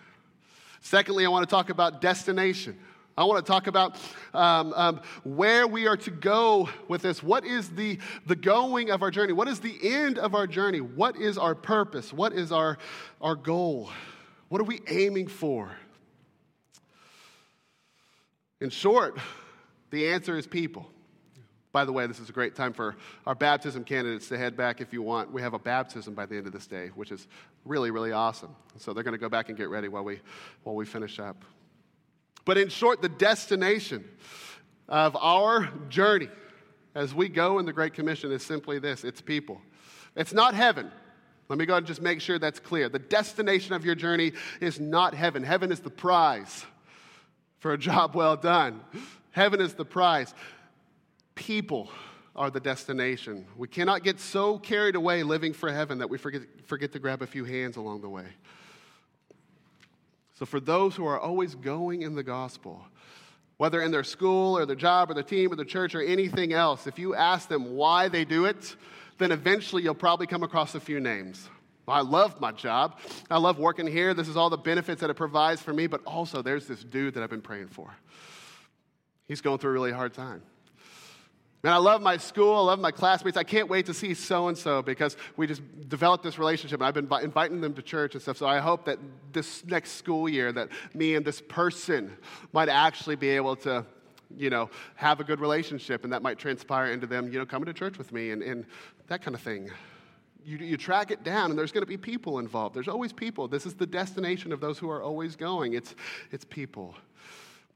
Secondly, 0.81 1.25
I 1.25 1.29
want 1.29 1.47
to 1.47 1.49
talk 1.49 1.69
about 1.69 2.01
destination. 2.01 2.77
I 3.17 3.23
want 3.23 3.45
to 3.45 3.49
talk 3.49 3.67
about 3.67 3.95
um, 4.33 4.73
um, 4.73 5.01
where 5.23 5.67
we 5.67 5.87
are 5.87 5.95
to 5.95 6.11
go 6.11 6.67
with 6.89 7.01
this. 7.01 7.23
What 7.23 7.45
is 7.45 7.69
the, 7.69 7.97
the 8.27 8.35
going 8.35 8.91
of 8.91 9.03
our 9.03 9.11
journey? 9.11 9.31
What 9.31 9.47
is 9.47 9.61
the 9.61 9.77
end 9.81 10.19
of 10.19 10.35
our 10.35 10.47
journey? 10.47 10.81
What 10.81 11.15
is 11.15 11.37
our 11.37 11.55
purpose? 11.55 12.11
What 12.11 12.33
is 12.33 12.51
our, 12.51 12.77
our 13.21 13.35
goal? 13.35 13.89
What 14.49 14.59
are 14.59 14.65
we 14.65 14.81
aiming 14.89 15.27
for? 15.27 15.71
In 18.63 18.69
short, 18.69 19.17
the 19.89 20.07
answer 20.07 20.37
is 20.37 20.47
people. 20.47 20.89
By 21.73 21.83
the 21.83 21.91
way, 21.91 22.07
this 22.07 22.21
is 22.21 22.29
a 22.29 22.31
great 22.31 22.55
time 22.55 22.71
for 22.71 22.95
our 23.27 23.35
baptism 23.35 23.83
candidates 23.83 24.29
to 24.29 24.37
head 24.37 24.55
back 24.55 24.79
if 24.79 24.93
you 24.93 25.01
want. 25.01 25.33
We 25.33 25.41
have 25.41 25.53
a 25.53 25.59
baptism 25.59 26.13
by 26.13 26.25
the 26.25 26.37
end 26.37 26.47
of 26.47 26.53
this 26.53 26.65
day, 26.65 26.87
which 26.95 27.11
is 27.11 27.27
really, 27.65 27.91
really 27.91 28.13
awesome. 28.13 28.55
So 28.77 28.93
they're 28.93 29.03
going 29.03 29.15
to 29.15 29.19
go 29.19 29.27
back 29.27 29.49
and 29.49 29.57
get 29.57 29.67
ready 29.67 29.89
while 29.89 30.05
we, 30.05 30.21
while 30.63 30.75
we 30.75 30.85
finish 30.85 31.19
up. 31.19 31.43
But 32.45 32.57
in 32.57 32.69
short, 32.69 33.01
the 33.01 33.09
destination 33.09 34.05
of 34.87 35.17
our 35.17 35.69
journey 35.89 36.29
as 36.95 37.13
we 37.13 37.27
go 37.27 37.59
in 37.59 37.65
the 37.65 37.73
Great 37.73 37.93
Commission 37.93 38.31
is 38.31 38.43
simply 38.43 38.79
this 38.79 39.03
it's 39.03 39.19
people. 39.19 39.61
It's 40.15 40.31
not 40.31 40.53
heaven. 40.53 40.89
Let 41.49 41.59
me 41.59 41.65
go 41.65 41.75
and 41.75 41.85
just 41.85 42.01
make 42.01 42.21
sure 42.21 42.39
that's 42.39 42.61
clear. 42.61 42.87
The 42.87 42.99
destination 42.99 43.73
of 43.73 43.83
your 43.83 43.95
journey 43.95 44.31
is 44.61 44.79
not 44.79 45.13
heaven, 45.13 45.43
heaven 45.43 45.69
is 45.69 45.81
the 45.81 45.89
prize 45.89 46.65
for 47.63 47.71
a 47.71 47.77
job 47.77 48.13
well 48.15 48.35
done. 48.35 48.81
Heaven 49.31 49.59
is 49.61 49.73
the 49.73 49.85
prize. 49.85 50.35
People 51.33 51.89
are 52.35 52.51
the 52.51 52.59
destination. 52.59 53.47
We 53.57 53.67
cannot 53.67 54.03
get 54.03 54.19
so 54.19 54.59
carried 54.59 54.95
away 54.95 55.23
living 55.23 55.53
for 55.53 55.71
heaven 55.71 55.99
that 55.99 56.09
we 56.09 56.17
forget, 56.17 56.41
forget 56.65 56.91
to 56.91 56.99
grab 56.99 57.21
a 57.21 57.27
few 57.27 57.45
hands 57.45 57.77
along 57.77 58.01
the 58.01 58.09
way. 58.09 58.25
So, 60.35 60.45
for 60.45 60.59
those 60.59 60.95
who 60.95 61.05
are 61.05 61.19
always 61.19 61.55
going 61.55 62.01
in 62.01 62.15
the 62.15 62.23
gospel, 62.23 62.83
whether 63.57 63.81
in 63.81 63.91
their 63.91 64.03
school 64.03 64.57
or 64.57 64.65
their 64.65 64.75
job 64.75 65.09
or 65.09 65.13
their 65.13 65.23
team 65.23 65.51
or 65.51 65.55
their 65.55 65.63
church 65.63 65.95
or 65.95 66.01
anything 66.01 66.53
else, 66.53 66.85
if 66.85 66.99
you 66.99 67.15
ask 67.15 67.47
them 67.47 67.75
why 67.75 68.09
they 68.09 68.25
do 68.25 68.45
it, 68.45 68.75
then 69.19 69.31
eventually 69.31 69.83
you'll 69.83 69.93
probably 69.93 70.27
come 70.27 70.43
across 70.43 70.75
a 70.75 70.79
few 70.79 70.99
names. 70.99 71.49
I 71.87 72.01
love 72.01 72.39
my 72.39 72.51
job. 72.51 72.99
I 73.29 73.37
love 73.37 73.59
working 73.59 73.87
here. 73.87 74.13
This 74.13 74.27
is 74.27 74.37
all 74.37 74.49
the 74.49 74.57
benefits 74.57 75.01
that 75.01 75.09
it 75.09 75.15
provides 75.15 75.61
for 75.61 75.73
me, 75.73 75.87
but 75.87 76.01
also 76.05 76.41
there's 76.41 76.67
this 76.67 76.83
dude 76.83 77.15
that 77.15 77.23
I've 77.23 77.29
been 77.29 77.41
praying 77.41 77.67
for. 77.67 77.93
He's 79.27 79.41
going 79.41 79.57
through 79.57 79.71
a 79.71 79.73
really 79.73 79.91
hard 79.91 80.13
time. 80.13 80.43
Man, 81.61 81.71
I 81.71 81.77
love 81.77 82.01
my 82.01 82.17
school. 82.17 82.55
I 82.55 82.61
love 82.61 82.79
my 82.79 82.91
classmates. 82.91 83.37
I 83.37 83.43
can't 83.43 83.69
wait 83.69 83.85
to 83.85 83.93
see 83.93 84.13
so 84.13 84.49
and 84.49 84.57
so 84.57 84.81
because 84.81 85.15
we 85.37 85.47
just 85.47 85.61
developed 85.87 86.21
this 86.23 86.37
relationship 86.37 86.81
and 86.81 86.87
I've 86.87 86.93
been 86.93 87.09
inviting 87.23 87.61
them 87.61 87.73
to 87.75 87.81
church 87.81 88.15
and 88.15 88.21
stuff. 88.21 88.37
So 88.37 88.45
I 88.45 88.59
hope 88.59 88.83
that 88.85 88.99
this 89.31 89.63
next 89.65 89.93
school 89.93 90.27
year 90.27 90.51
that 90.51 90.69
me 90.93 91.15
and 91.15 91.25
this 91.25 91.41
person 91.41 92.17
might 92.51 92.67
actually 92.67 93.15
be 93.15 93.29
able 93.29 93.55
to, 93.57 93.85
you 94.35 94.49
know, 94.49 94.69
have 94.95 95.21
a 95.21 95.23
good 95.23 95.39
relationship 95.39 96.03
and 96.03 96.11
that 96.11 96.21
might 96.21 96.37
transpire 96.37 96.91
into 96.91 97.07
them, 97.07 97.31
you 97.31 97.39
know, 97.39 97.45
coming 97.45 97.67
to 97.67 97.73
church 97.73 97.97
with 97.97 98.11
me 98.11 98.31
and, 98.31 98.43
and 98.43 98.65
that 99.07 99.21
kind 99.21 99.33
of 99.33 99.41
thing 99.41 99.69
you, 100.45 100.57
you 100.57 100.77
track 100.77 101.11
it 101.11 101.23
down 101.23 101.49
and 101.49 101.57
there's 101.57 101.71
going 101.71 101.83
to 101.83 101.87
be 101.87 101.97
people 101.97 102.39
involved. 102.39 102.75
There's 102.75 102.87
always 102.87 103.13
people. 103.13 103.47
This 103.47 103.65
is 103.65 103.73
the 103.73 103.85
destination 103.85 104.51
of 104.51 104.59
those 104.59 104.77
who 104.77 104.89
are 104.89 105.01
always 105.01 105.35
going. 105.35 105.73
It's, 105.73 105.95
it's 106.31 106.45
people. 106.45 106.95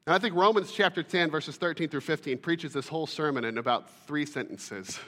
And 0.05 0.15
I 0.15 0.19
think 0.19 0.35
Romans 0.35 0.71
chapter 0.71 1.03
10, 1.03 1.29
verses 1.29 1.57
13 1.57 1.89
through 1.89 2.01
15, 2.01 2.37
preaches 2.37 2.73
this 2.73 2.87
whole 2.87 3.07
sermon 3.07 3.43
in 3.43 3.57
about 3.57 3.89
three 4.07 4.25
sentences. 4.25 4.99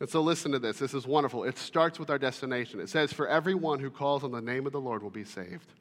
And 0.00 0.08
so 0.08 0.20
listen 0.20 0.52
to 0.52 0.58
this. 0.58 0.78
This 0.78 0.94
is 0.94 1.06
wonderful. 1.06 1.44
It 1.44 1.56
starts 1.56 1.98
with 1.98 2.10
our 2.10 2.18
destination. 2.18 2.80
It 2.80 2.88
says, 2.88 3.12
For 3.12 3.28
everyone 3.28 3.78
who 3.78 3.88
calls 3.88 4.24
on 4.24 4.32
the 4.32 4.42
name 4.42 4.66
of 4.66 4.72
the 4.72 4.80
Lord 4.80 5.02
will 5.02 5.10
be 5.10 5.24
saved. 5.24 5.72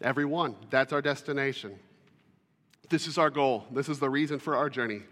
Everyone. 0.00 0.54
That's 0.70 0.92
our 0.92 1.02
destination. 1.02 1.78
This 2.88 3.06
is 3.06 3.18
our 3.18 3.30
goal. 3.30 3.66
This 3.70 3.88
is 3.88 3.98
the 3.98 4.08
reason 4.08 4.38
for 4.38 4.56
our 4.56 4.70
journey 4.70 5.02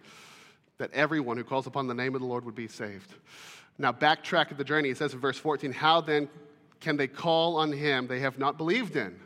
that 0.78 0.92
everyone 0.92 1.36
who 1.36 1.44
calls 1.44 1.66
upon 1.66 1.86
the 1.86 1.94
name 1.94 2.14
of 2.14 2.20
the 2.20 2.26
Lord 2.26 2.44
would 2.44 2.54
be 2.54 2.68
saved. 2.68 3.12
Now, 3.78 3.92
backtrack 3.92 4.50
of 4.50 4.56
the 4.56 4.64
journey, 4.64 4.88
it 4.88 4.96
says 4.96 5.12
in 5.12 5.20
verse 5.20 5.38
14, 5.38 5.72
How 5.72 6.00
then 6.00 6.28
can 6.80 6.96
they 6.96 7.08
call 7.08 7.56
on 7.56 7.72
him 7.72 8.06
they 8.06 8.20
have 8.20 8.38
not 8.38 8.56
believed 8.56 8.96
in? 8.96 9.18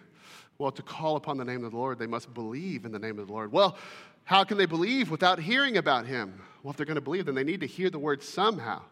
Well, 0.59 0.73
to 0.73 0.83
call 0.83 1.17
upon 1.17 1.39
the 1.39 1.45
name 1.45 1.65
of 1.65 1.71
the 1.71 1.77
Lord, 1.77 1.99
they 1.99 2.07
must 2.07 2.35
believe 2.35 2.85
in 2.85 2.93
the 2.93 2.99
name 2.99 3.19
of 3.19 3.29
the 3.29 3.33
Lord. 3.33 3.53
Well, 3.53 3.79
how 4.25 4.45
can 4.45 4.59
they 4.59 4.67
believe 4.67 5.11
without 5.11 5.39
hearing 5.39 5.77
about 5.77 6.07
him? 6.07 6.41
Well, 6.63 6.71
if 6.71 6.77
they're 6.77 6.87
going 6.87 6.97
to 6.97 7.01
believe, 7.01 7.27
then 7.27 7.35
they 7.35 7.45
need 7.45 7.61
to 7.61 7.67
hear 7.67 7.91
the 7.91 7.99
word 7.99 8.23
somehow. 8.23 8.83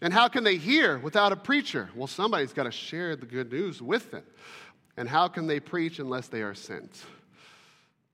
And 0.00 0.12
how 0.12 0.28
can 0.28 0.44
they 0.44 0.56
hear 0.56 0.98
without 0.98 1.32
a 1.32 1.36
preacher? 1.36 1.90
Well, 1.94 2.06
somebody's 2.06 2.52
got 2.52 2.64
to 2.64 2.70
share 2.70 3.16
the 3.16 3.26
good 3.26 3.52
news 3.52 3.82
with 3.82 4.10
them. 4.10 4.22
And 4.96 5.08
how 5.08 5.28
can 5.28 5.46
they 5.46 5.60
preach 5.60 5.98
unless 5.98 6.28
they 6.28 6.42
are 6.42 6.54
sent? 6.54 7.04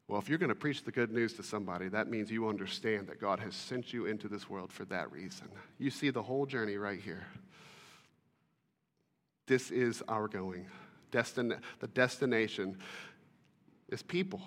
Well, 0.09 0.21
if 0.21 0.29
you're 0.29 0.39
going 0.39 0.51
to 0.51 0.55
preach 0.55 0.85
the 0.85 0.93
good 0.93 1.11
news 1.11 1.33
to 1.35 1.43
somebody, 1.43 1.89
that 1.89 2.09
means 2.09 2.31
you 2.31 2.49
understand 2.49 3.09
that 3.09 3.21
God 3.21 3.41
has 3.41 3.57
sent 3.57 3.93
you 3.93 4.07
into 4.07 4.29
this 4.29 4.49
world 4.49 4.73
for 4.73 4.85
that 4.87 5.11
reason. 5.11 5.49
You 5.79 5.91
see 5.91 6.11
the 6.11 6.23
whole 6.23 6.47
journey 6.47 6.77
right 6.77 7.01
here. 7.01 7.27
This 9.47 9.71
is 9.71 10.03
our 10.09 10.29
going. 10.29 10.67
Destin- 11.11 11.61
the 11.81 11.89
destination 11.89 12.79
is 13.89 14.03
people. 14.03 14.43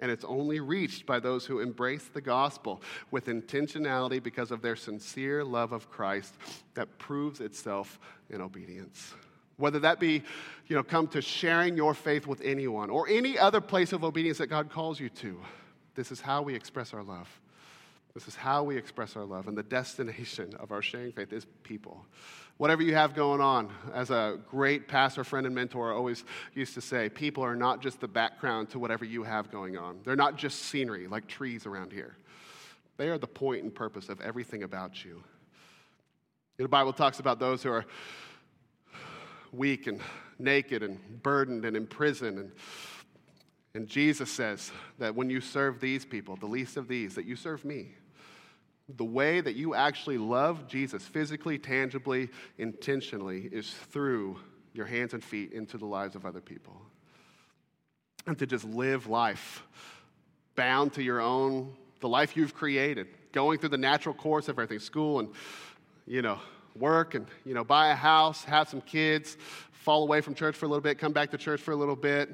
And 0.00 0.10
it's 0.10 0.24
only 0.24 0.60
reached 0.60 1.06
by 1.06 1.20
those 1.20 1.46
who 1.46 1.60
embrace 1.60 2.08
the 2.12 2.20
gospel 2.20 2.82
with 3.10 3.26
intentionality 3.26 4.22
because 4.22 4.50
of 4.50 4.60
their 4.60 4.76
sincere 4.76 5.44
love 5.44 5.72
of 5.72 5.88
Christ 5.88 6.34
that 6.74 6.98
proves 6.98 7.40
itself 7.40 7.98
in 8.28 8.40
obedience. 8.40 9.14
Whether 9.56 9.78
that 9.80 10.00
be, 10.00 10.22
you 10.66 10.76
know, 10.76 10.82
come 10.82 11.06
to 11.08 11.22
sharing 11.22 11.76
your 11.76 11.94
faith 11.94 12.26
with 12.26 12.40
anyone 12.40 12.90
or 12.90 13.08
any 13.08 13.38
other 13.38 13.60
place 13.60 13.92
of 13.92 14.02
obedience 14.04 14.38
that 14.38 14.48
God 14.48 14.70
calls 14.70 14.98
you 14.98 15.08
to, 15.10 15.40
this 15.94 16.10
is 16.10 16.20
how 16.20 16.42
we 16.42 16.54
express 16.54 16.92
our 16.92 17.02
love. 17.02 17.28
This 18.14 18.28
is 18.28 18.36
how 18.36 18.62
we 18.62 18.76
express 18.76 19.16
our 19.16 19.24
love. 19.24 19.48
And 19.48 19.58
the 19.58 19.62
destination 19.64 20.54
of 20.60 20.70
our 20.70 20.82
sharing 20.82 21.12
faith 21.12 21.32
is 21.32 21.46
people. 21.64 22.06
Whatever 22.58 22.82
you 22.82 22.94
have 22.94 23.12
going 23.14 23.40
on, 23.40 23.72
as 23.92 24.10
a 24.10 24.38
great 24.48 24.86
pastor, 24.86 25.24
friend, 25.24 25.46
and 25.46 25.54
mentor 25.54 25.92
always 25.92 26.24
used 26.54 26.74
to 26.74 26.80
say, 26.80 27.08
people 27.08 27.42
are 27.42 27.56
not 27.56 27.82
just 27.82 28.00
the 28.00 28.06
background 28.06 28.70
to 28.70 28.78
whatever 28.78 29.04
you 29.04 29.24
have 29.24 29.50
going 29.50 29.76
on. 29.76 29.98
They're 30.04 30.14
not 30.14 30.36
just 30.36 30.62
scenery 30.62 31.08
like 31.08 31.26
trees 31.26 31.66
around 31.66 31.92
here. 31.92 32.16
They 32.96 33.08
are 33.08 33.18
the 33.18 33.26
point 33.26 33.64
and 33.64 33.74
purpose 33.74 34.08
of 34.08 34.20
everything 34.20 34.62
about 34.62 35.04
you. 35.04 35.24
The 36.56 36.68
Bible 36.68 36.92
talks 36.92 37.18
about 37.18 37.40
those 37.40 37.64
who 37.64 37.70
are 37.70 37.84
weak 39.56 39.86
and 39.86 40.00
naked 40.38 40.82
and 40.82 40.98
burdened 41.22 41.64
and 41.64 41.76
in 41.76 41.86
prison. 41.86 42.38
And, 42.38 42.52
and 43.74 43.88
Jesus 43.88 44.30
says 44.30 44.70
that 44.98 45.14
when 45.14 45.30
you 45.30 45.40
serve 45.40 45.80
these 45.80 46.04
people, 46.04 46.36
the 46.36 46.46
least 46.46 46.76
of 46.76 46.88
these, 46.88 47.14
that 47.14 47.24
you 47.24 47.36
serve 47.36 47.64
me 47.64 47.92
the 48.88 49.04
way 49.04 49.40
that 49.40 49.54
you 49.54 49.74
actually 49.74 50.18
love 50.18 50.68
Jesus 50.68 51.02
physically, 51.02 51.58
tangibly, 51.58 52.28
intentionally 52.58 53.48
is 53.50 53.70
through 53.90 54.38
your 54.74 54.86
hands 54.86 55.14
and 55.14 55.24
feet 55.24 55.52
into 55.52 55.78
the 55.78 55.86
lives 55.86 56.14
of 56.16 56.26
other 56.26 56.40
people. 56.40 56.80
And 58.26 58.38
to 58.38 58.46
just 58.46 58.64
live 58.64 59.06
life 59.06 59.62
bound 60.54 60.92
to 60.94 61.02
your 61.02 61.20
own, 61.20 61.74
the 62.00 62.08
life 62.08 62.36
you've 62.36 62.54
created, 62.54 63.08
going 63.32 63.58
through 63.58 63.70
the 63.70 63.78
natural 63.78 64.14
course 64.14 64.48
of 64.48 64.58
everything 64.58 64.78
school 64.78 65.20
and, 65.20 65.30
you 66.06 66.22
know, 66.22 66.38
work 66.76 67.14
and, 67.14 67.26
you 67.44 67.54
know, 67.54 67.64
buy 67.64 67.88
a 67.88 67.94
house, 67.94 68.44
have 68.44 68.68
some 68.68 68.80
kids, 68.80 69.36
fall 69.84 70.02
away 70.02 70.22
from 70.22 70.34
church 70.34 70.56
for 70.56 70.64
a 70.64 70.68
little 70.68 70.80
bit, 70.80 70.98
come 70.98 71.12
back 71.12 71.30
to 71.30 71.36
church 71.36 71.60
for 71.60 71.72
a 71.72 71.76
little 71.76 71.94
bit, 71.94 72.30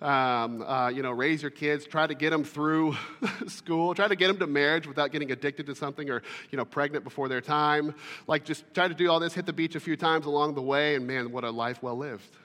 um, 0.00 0.62
uh, 0.62 0.88
you 0.88 1.02
know, 1.02 1.10
raise 1.10 1.42
your 1.42 1.50
kids, 1.50 1.84
try 1.84 2.06
to 2.06 2.14
get 2.14 2.30
them 2.30 2.44
through 2.44 2.96
school, 3.48 3.92
try 3.92 4.06
to 4.06 4.14
get 4.14 4.28
them 4.28 4.38
to 4.38 4.46
marriage 4.46 4.86
without 4.86 5.10
getting 5.10 5.32
addicted 5.32 5.66
to 5.66 5.74
something 5.74 6.08
or, 6.10 6.22
you 6.52 6.56
know, 6.56 6.64
pregnant 6.64 7.02
before 7.02 7.28
their 7.28 7.40
time. 7.40 7.92
Like, 8.28 8.44
just 8.44 8.64
try 8.72 8.86
to 8.86 8.94
do 8.94 9.10
all 9.10 9.18
this, 9.18 9.34
hit 9.34 9.46
the 9.46 9.52
beach 9.52 9.74
a 9.74 9.80
few 9.80 9.96
times 9.96 10.26
along 10.26 10.54
the 10.54 10.62
way, 10.62 10.94
and 10.94 11.06
man, 11.06 11.32
what 11.32 11.42
a 11.42 11.50
life 11.50 11.82
well 11.82 11.96
lived. 11.96 12.36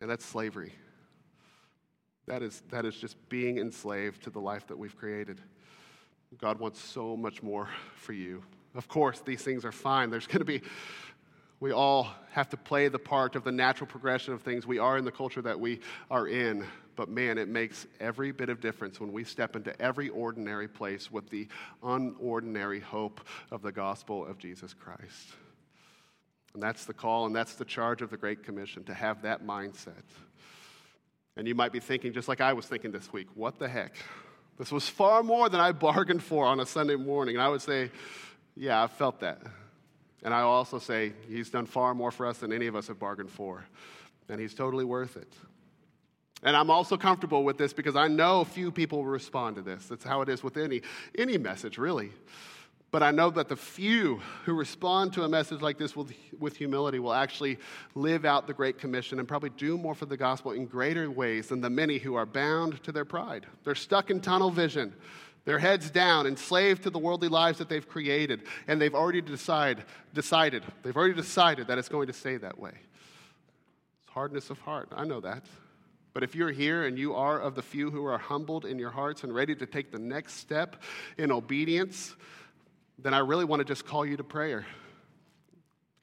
And 0.00 0.10
that's 0.10 0.24
slavery. 0.24 0.72
That 2.26 2.42
is, 2.42 2.62
that 2.70 2.86
is 2.86 2.96
just 2.96 3.16
being 3.28 3.58
enslaved 3.58 4.22
to 4.24 4.30
the 4.30 4.40
life 4.40 4.66
that 4.68 4.78
we've 4.78 4.96
created. 4.96 5.40
God 6.38 6.58
wants 6.58 6.80
so 6.80 7.16
much 7.16 7.42
more 7.42 7.68
for 7.94 8.14
you. 8.14 8.42
Of 8.76 8.88
course, 8.88 9.20
these 9.20 9.42
things 9.42 9.64
are 9.64 9.72
fine. 9.72 10.10
There's 10.10 10.26
going 10.26 10.40
to 10.40 10.44
be 10.44 10.62
we 11.58 11.72
all 11.72 12.08
have 12.32 12.50
to 12.50 12.56
play 12.56 12.88
the 12.88 12.98
part 12.98 13.34
of 13.34 13.42
the 13.42 13.52
natural 13.52 13.86
progression 13.86 14.34
of 14.34 14.42
things. 14.42 14.66
We 14.66 14.78
are 14.78 14.98
in 14.98 15.06
the 15.06 15.12
culture 15.12 15.40
that 15.42 15.58
we 15.58 15.80
are 16.10 16.28
in. 16.28 16.66
But 16.96 17.08
man, 17.08 17.38
it 17.38 17.48
makes 17.48 17.86
every 17.98 18.32
bit 18.32 18.50
of 18.50 18.60
difference 18.60 19.00
when 19.00 19.12
we 19.12 19.24
step 19.24 19.56
into 19.56 19.78
every 19.80 20.08
ordinary 20.10 20.68
place 20.68 21.10
with 21.10 21.30
the 21.30 21.48
unordinary 21.82 22.82
hope 22.82 23.20
of 23.50 23.62
the 23.62 23.72
gospel 23.72 24.26
of 24.26 24.38
Jesus 24.38 24.74
Christ. 24.74 25.32
And 26.52 26.62
that's 26.62 26.84
the 26.84 26.94
call, 26.94 27.26
and 27.26 27.36
that's 27.36 27.54
the 27.54 27.66
charge 27.66 28.00
of 28.00 28.10
the 28.10 28.16
Great 28.16 28.42
Commission 28.42 28.84
to 28.84 28.94
have 28.94 29.22
that 29.22 29.46
mindset. 29.46 30.04
And 31.36 31.46
you 31.46 31.54
might 31.54 31.72
be 31.72 31.80
thinking, 31.80 32.14
just 32.14 32.28
like 32.28 32.40
I 32.40 32.54
was 32.54 32.66
thinking 32.66 32.92
this 32.92 33.12
week, 33.12 33.28
what 33.34 33.58
the 33.58 33.68
heck? 33.68 33.94
This 34.58 34.72
was 34.72 34.88
far 34.88 35.22
more 35.22 35.50
than 35.50 35.60
I 35.60 35.72
bargained 35.72 36.22
for 36.22 36.46
on 36.46 36.60
a 36.60 36.66
Sunday 36.66 36.96
morning. 36.96 37.36
And 37.36 37.42
I 37.42 37.48
would 37.48 37.60
say, 37.60 37.90
yeah, 38.56 38.82
I 38.82 38.86
felt 38.86 39.20
that. 39.20 39.42
And 40.22 40.34
I 40.34 40.40
also 40.40 40.78
say, 40.78 41.12
He's 41.28 41.50
done 41.50 41.66
far 41.66 41.94
more 41.94 42.10
for 42.10 42.26
us 42.26 42.38
than 42.38 42.52
any 42.52 42.66
of 42.66 42.74
us 42.74 42.88
have 42.88 42.98
bargained 42.98 43.30
for. 43.30 43.64
And 44.28 44.40
He's 44.40 44.54
totally 44.54 44.84
worth 44.84 45.16
it. 45.16 45.32
And 46.42 46.56
I'm 46.56 46.70
also 46.70 46.96
comfortable 46.96 47.44
with 47.44 47.58
this 47.58 47.72
because 47.72 47.96
I 47.96 48.08
know 48.08 48.44
few 48.44 48.70
people 48.70 48.98
will 48.98 49.06
respond 49.06 49.56
to 49.56 49.62
this. 49.62 49.86
That's 49.86 50.04
how 50.04 50.22
it 50.22 50.28
is 50.28 50.42
with 50.42 50.56
any, 50.56 50.82
any 51.16 51.38
message, 51.38 51.78
really. 51.78 52.10
But 52.92 53.02
I 53.02 53.10
know 53.10 53.30
that 53.30 53.48
the 53.48 53.56
few 53.56 54.20
who 54.44 54.54
respond 54.54 55.12
to 55.14 55.24
a 55.24 55.28
message 55.28 55.60
like 55.60 55.76
this 55.76 55.96
with, 55.96 56.12
with 56.38 56.56
humility 56.56 56.98
will 56.98 57.12
actually 57.12 57.58
live 57.94 58.24
out 58.24 58.46
the 58.46 58.54
Great 58.54 58.78
Commission 58.78 59.18
and 59.18 59.26
probably 59.26 59.50
do 59.50 59.76
more 59.76 59.94
for 59.94 60.06
the 60.06 60.16
gospel 60.16 60.52
in 60.52 60.66
greater 60.66 61.10
ways 61.10 61.48
than 61.48 61.60
the 61.60 61.70
many 61.70 61.98
who 61.98 62.14
are 62.14 62.26
bound 62.26 62.82
to 62.84 62.92
their 62.92 63.04
pride. 63.04 63.46
They're 63.64 63.74
stuck 63.74 64.10
in 64.10 64.20
tunnel 64.20 64.50
vision 64.50 64.94
their 65.46 65.58
heads 65.58 65.90
down, 65.90 66.26
enslaved 66.26 66.82
to 66.82 66.90
the 66.90 66.98
worldly 66.98 67.28
lives 67.28 67.58
that 67.58 67.68
they've 67.68 67.88
created, 67.88 68.42
and 68.66 68.82
they've 68.82 68.94
already 68.94 69.22
decide, 69.22 69.84
decided, 70.12 70.64
they've 70.82 70.96
already 70.96 71.14
decided 71.14 71.68
that 71.68 71.78
it's 71.78 71.88
going 71.88 72.08
to 72.08 72.12
stay 72.12 72.36
that 72.36 72.58
way. 72.58 72.72
It's 72.72 74.12
hardness 74.12 74.50
of 74.50 74.58
heart. 74.58 74.88
I 74.94 75.04
know 75.04 75.20
that. 75.20 75.44
But 76.12 76.24
if 76.24 76.34
you're 76.34 76.50
here 76.50 76.84
and 76.86 76.98
you 76.98 77.14
are 77.14 77.38
of 77.38 77.54
the 77.54 77.62
few 77.62 77.90
who 77.90 78.04
are 78.06 78.18
humbled 78.18 78.64
in 78.64 78.78
your 78.78 78.90
hearts 78.90 79.22
and 79.22 79.34
ready 79.34 79.54
to 79.54 79.66
take 79.66 79.92
the 79.92 79.98
next 79.98 80.34
step 80.34 80.82
in 81.16 81.30
obedience, 81.30 82.16
then 82.98 83.14
I 83.14 83.18
really 83.18 83.44
want 83.44 83.60
to 83.60 83.64
just 83.64 83.86
call 83.86 84.04
you 84.04 84.16
to 84.16 84.24
prayer. 84.24 84.66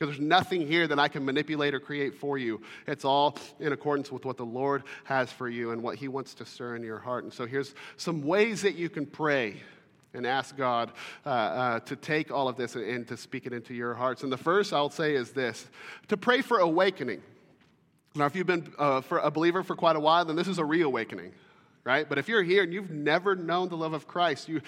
Because 0.03 0.17
there's 0.17 0.27
nothing 0.27 0.67
here 0.67 0.85
that 0.85 0.99
I 0.99 1.07
can 1.07 1.23
manipulate 1.23 1.73
or 1.73 1.79
create 1.79 2.13
for 2.13 2.37
you. 2.37 2.59
It's 2.87 3.05
all 3.05 3.37
in 3.61 3.71
accordance 3.71 4.11
with 4.11 4.25
what 4.25 4.35
the 4.35 4.45
Lord 4.45 4.83
has 5.05 5.31
for 5.31 5.47
you 5.47 5.71
and 5.71 5.81
what 5.81 5.95
He 5.95 6.09
wants 6.09 6.33
to 6.33 6.45
stir 6.45 6.75
in 6.75 6.83
your 6.83 6.99
heart. 6.99 7.23
And 7.23 7.31
so 7.31 7.45
here's 7.45 7.73
some 7.95 8.21
ways 8.21 8.63
that 8.63 8.75
you 8.75 8.89
can 8.89 9.05
pray 9.05 9.61
and 10.13 10.27
ask 10.27 10.57
God 10.57 10.91
uh, 11.25 11.29
uh, 11.29 11.79
to 11.79 11.95
take 11.95 12.31
all 12.31 12.49
of 12.49 12.57
this 12.57 12.75
and 12.75 13.07
to 13.07 13.15
speak 13.15 13.45
it 13.45 13.53
into 13.53 13.73
your 13.73 13.93
hearts. 13.93 14.23
And 14.23 14.31
the 14.31 14.37
first 14.37 14.73
I'll 14.73 14.89
say 14.89 15.15
is 15.15 15.31
this 15.31 15.65
to 16.09 16.17
pray 16.17 16.41
for 16.41 16.59
awakening. 16.59 17.21
Now, 18.13 18.25
if 18.25 18.35
you've 18.35 18.45
been 18.45 18.73
uh, 18.77 18.99
for 18.99 19.19
a 19.19 19.31
believer 19.31 19.63
for 19.63 19.77
quite 19.77 19.95
a 19.95 20.01
while, 20.01 20.25
then 20.25 20.35
this 20.35 20.49
is 20.49 20.57
a 20.57 20.65
reawakening, 20.65 21.31
right? 21.85 22.09
But 22.09 22.17
if 22.17 22.27
you're 22.27 22.43
here 22.43 22.63
and 22.63 22.73
you've 22.73 22.91
never 22.91 23.37
known 23.37 23.69
the 23.69 23.77
love 23.77 23.93
of 23.93 24.05
Christ, 24.05 24.49
you 24.49 24.59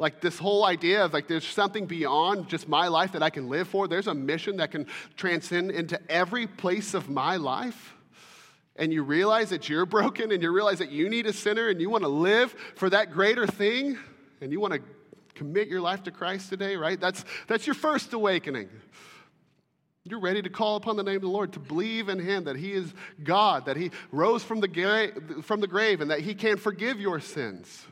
like 0.00 0.22
this 0.22 0.38
whole 0.38 0.64
idea 0.64 1.04
of 1.04 1.12
like 1.12 1.28
there's 1.28 1.46
something 1.46 1.84
beyond 1.84 2.48
just 2.48 2.66
my 2.66 2.88
life 2.88 3.12
that 3.12 3.22
I 3.22 3.28
can 3.28 3.50
live 3.50 3.68
for. 3.68 3.86
There's 3.86 4.06
a 4.06 4.14
mission 4.14 4.56
that 4.56 4.70
can 4.70 4.86
transcend 5.14 5.70
into 5.70 6.00
every 6.10 6.46
place 6.46 6.94
of 6.94 7.10
my 7.10 7.36
life. 7.36 7.94
And 8.76 8.94
you 8.94 9.02
realize 9.02 9.50
that 9.50 9.68
you're 9.68 9.84
broken 9.84 10.32
and 10.32 10.42
you 10.42 10.50
realize 10.50 10.78
that 10.78 10.90
you 10.90 11.10
need 11.10 11.26
a 11.26 11.34
sinner 11.34 11.68
and 11.68 11.78
you 11.82 11.90
want 11.90 12.04
to 12.04 12.08
live 12.08 12.54
for 12.76 12.88
that 12.88 13.12
greater 13.12 13.46
thing 13.46 13.98
and 14.40 14.50
you 14.50 14.58
want 14.58 14.72
to 14.72 14.80
commit 15.34 15.68
your 15.68 15.82
life 15.82 16.02
to 16.04 16.10
Christ 16.10 16.48
today, 16.48 16.76
right? 16.76 16.98
That's, 16.98 17.22
that's 17.46 17.66
your 17.66 17.74
first 17.74 18.14
awakening. 18.14 18.70
You're 20.04 20.20
ready 20.20 20.40
to 20.40 20.48
call 20.48 20.76
upon 20.76 20.96
the 20.96 21.02
name 21.02 21.16
of 21.16 21.22
the 21.22 21.28
Lord, 21.28 21.52
to 21.52 21.60
believe 21.60 22.08
in 22.08 22.18
Him, 22.18 22.44
that 22.44 22.56
He 22.56 22.72
is 22.72 22.94
God, 23.22 23.66
that 23.66 23.76
He 23.76 23.90
rose 24.12 24.42
from 24.42 24.60
the, 24.60 24.68
gra- 24.68 25.42
from 25.42 25.60
the 25.60 25.66
grave, 25.66 26.00
and 26.00 26.10
that 26.10 26.20
He 26.20 26.34
can 26.34 26.56
forgive 26.56 26.98
your 26.98 27.20
sins. 27.20 27.86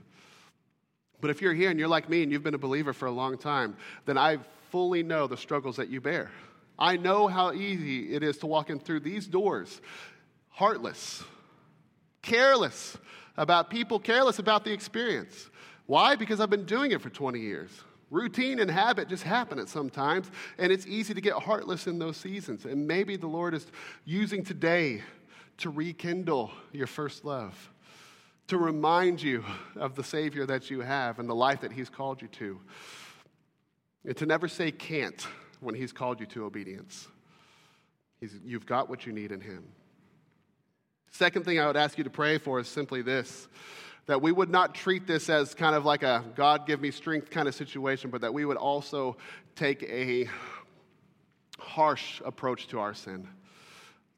But 1.21 1.31
if 1.31 1.43
you're 1.43 1.55
here 1.55 1.71
and 1.71 1.79
you're 1.79 1.89
like 1.89 2.09
me 2.09 2.23
and 2.23 2.31
you've 2.31 2.43
been 2.43 2.55
a 2.55 2.59
believer 2.59 2.93
for 2.93 3.07
a 3.07 3.13
long 3.13 3.39
time, 3.39 3.77
then 4.05 4.17
I 4.17 4.39
fully 4.71 5.03
know 5.03 5.27
the 5.27 5.37
struggles 5.37 5.77
that 5.77 5.89
you 5.89 6.01
bear. 6.01 6.31
I 6.79 6.97
know 6.97 7.27
how 7.27 7.53
easy 7.53 8.15
it 8.15 8.23
is 8.23 8.39
to 8.39 8.47
walk 8.47 8.71
in 8.71 8.79
through 8.79 9.01
these 9.01 9.27
doors 9.27 9.81
heartless, 10.51 11.23
careless 12.21 12.97
about 13.37 13.71
people, 13.71 14.01
careless 14.01 14.41
about 14.41 14.65
the 14.65 14.73
experience. 14.73 15.51
Why? 15.87 16.17
Because 16.17 16.41
I've 16.41 16.51
been 16.51 16.65
doing 16.65 16.91
it 16.91 17.01
for 17.01 17.11
20 17.11 17.39
years. 17.39 17.71
Routine 18.11 18.59
and 18.59 18.71
habit 18.71 19.09
just 19.09 19.23
happen 19.23 19.59
at 19.59 19.69
some 19.69 19.89
times, 19.89 20.31
and 20.59 20.73
it's 20.73 20.87
easy 20.87 21.15
to 21.15 21.21
get 21.21 21.35
heartless 21.35 21.87
in 21.87 21.99
those 21.99 22.17
seasons. 22.17 22.65
And 22.65 22.89
maybe 22.89 23.17
the 23.17 23.27
Lord 23.27 23.55
is 23.55 23.67
using 24.05 24.45
today 24.45 25.03
to 25.59 25.71
rekindle 25.71 26.51
your 26.73 26.87
first 26.87 27.25
love 27.25 27.71
to 28.49 28.59
remind 28.59 29.23
you 29.23 29.45
of 29.77 29.95
the 29.95 30.03
Savior 30.03 30.47
that 30.47 30.71
you 30.71 30.81
have 30.81 31.19
and 31.19 31.29
the 31.29 31.35
life 31.35 31.61
that 31.61 31.73
He's 31.73 31.91
called 31.91 32.21
you 32.21 32.29
to. 32.29 32.61
And 34.05 34.17
to 34.17 34.27
never 34.27 34.49
say 34.49 34.71
can't 34.71 35.27
when 35.61 35.75
He's 35.75 35.93
called 35.93 36.19
you 36.21 36.27
to 36.27 36.45
obedience. 36.45 37.09
He's, 38.21 38.35
you've 38.45 38.67
got 38.67 38.89
what 38.89 39.07
you 39.07 39.13
need 39.13 39.33
in 39.33 39.41
Him. 39.41 39.65
Second 41.11 41.45
thing 41.45 41.61
I 41.61 41.67
would 41.67 41.77
ask 41.77 41.99
you 41.99 42.05
to 42.05 42.11
pray 42.11 42.39
for 42.39 42.59
is 42.59 42.69
simply 42.69 43.03
this 43.03 43.49
that 44.07 44.23
we 44.23 44.33
would 44.33 44.49
not 44.49 44.75
treat 44.75 45.07
this 45.07 45.29
as 45.29 45.55
kind 45.55 45.77
of 45.77 45.85
like 45.85 46.03
a 46.03 46.25
God 46.35 46.67
give 46.67 46.81
me 46.81 46.91
strength 46.91 47.29
kind 47.29 47.47
of 47.47 47.55
situation, 47.55 48.09
but 48.09 48.23
that 48.23 48.33
we 48.33 48.47
would 48.47 48.57
also 48.57 49.19
take 49.55 49.83
a 49.83 50.27
harsh 51.59 52.23
approach 52.25 52.69
to 52.69 52.81
our 52.81 52.95
sin 52.95 53.29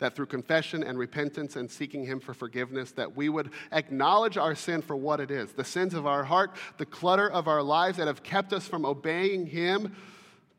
that 0.00 0.16
through 0.16 0.26
confession 0.26 0.82
and 0.82 0.98
repentance 0.98 1.56
and 1.56 1.70
seeking 1.70 2.04
him 2.04 2.20
for 2.20 2.34
forgiveness 2.34 2.92
that 2.92 3.16
we 3.16 3.28
would 3.28 3.50
acknowledge 3.72 4.36
our 4.36 4.54
sin 4.54 4.82
for 4.82 4.96
what 4.96 5.20
it 5.20 5.30
is 5.30 5.52
the 5.52 5.64
sins 5.64 5.94
of 5.94 6.06
our 6.06 6.24
heart 6.24 6.50
the 6.78 6.86
clutter 6.86 7.30
of 7.30 7.46
our 7.46 7.62
lives 7.62 7.96
that 7.98 8.06
have 8.06 8.22
kept 8.22 8.52
us 8.52 8.66
from 8.66 8.84
obeying 8.84 9.46
him 9.46 9.94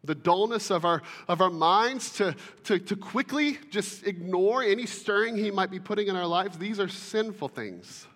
the 0.03 0.15
dullness 0.15 0.71
of 0.71 0.83
our, 0.83 1.03
of 1.27 1.41
our 1.41 1.51
minds 1.51 2.13
to, 2.13 2.35
to, 2.63 2.79
to 2.79 2.95
quickly 2.95 3.59
just 3.69 4.07
ignore 4.07 4.63
any 4.63 4.87
stirring 4.87 5.35
he 5.35 5.51
might 5.51 5.69
be 5.69 5.79
putting 5.79 6.07
in 6.07 6.15
our 6.15 6.25
lives 6.25 6.57
these 6.57 6.79
are 6.79 6.87
sinful 6.87 7.49
things 7.49 8.07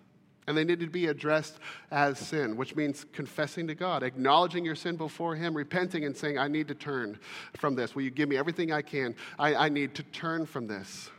and 0.46 0.56
they 0.56 0.64
need 0.64 0.80
to 0.80 0.86
be 0.86 1.06
addressed 1.06 1.58
as 1.90 2.18
sin, 2.18 2.56
which 2.56 2.76
means 2.76 3.04
confessing 3.12 3.66
to 3.66 3.74
God, 3.74 4.02
acknowledging 4.02 4.64
your 4.64 4.74
sin 4.74 4.96
before 4.96 5.34
Him, 5.34 5.56
repenting 5.56 6.04
and 6.04 6.16
saying, 6.16 6.38
I 6.38 6.48
need 6.48 6.68
to 6.68 6.74
turn 6.74 7.18
from 7.56 7.74
this. 7.74 7.94
Will 7.94 8.02
you 8.02 8.10
give 8.10 8.28
me 8.28 8.36
everything 8.36 8.72
I 8.72 8.82
can? 8.82 9.14
I, 9.38 9.54
I 9.54 9.68
need 9.68 9.94
to 9.96 10.02
turn 10.04 10.46
from 10.46 10.66
this. 10.66 11.10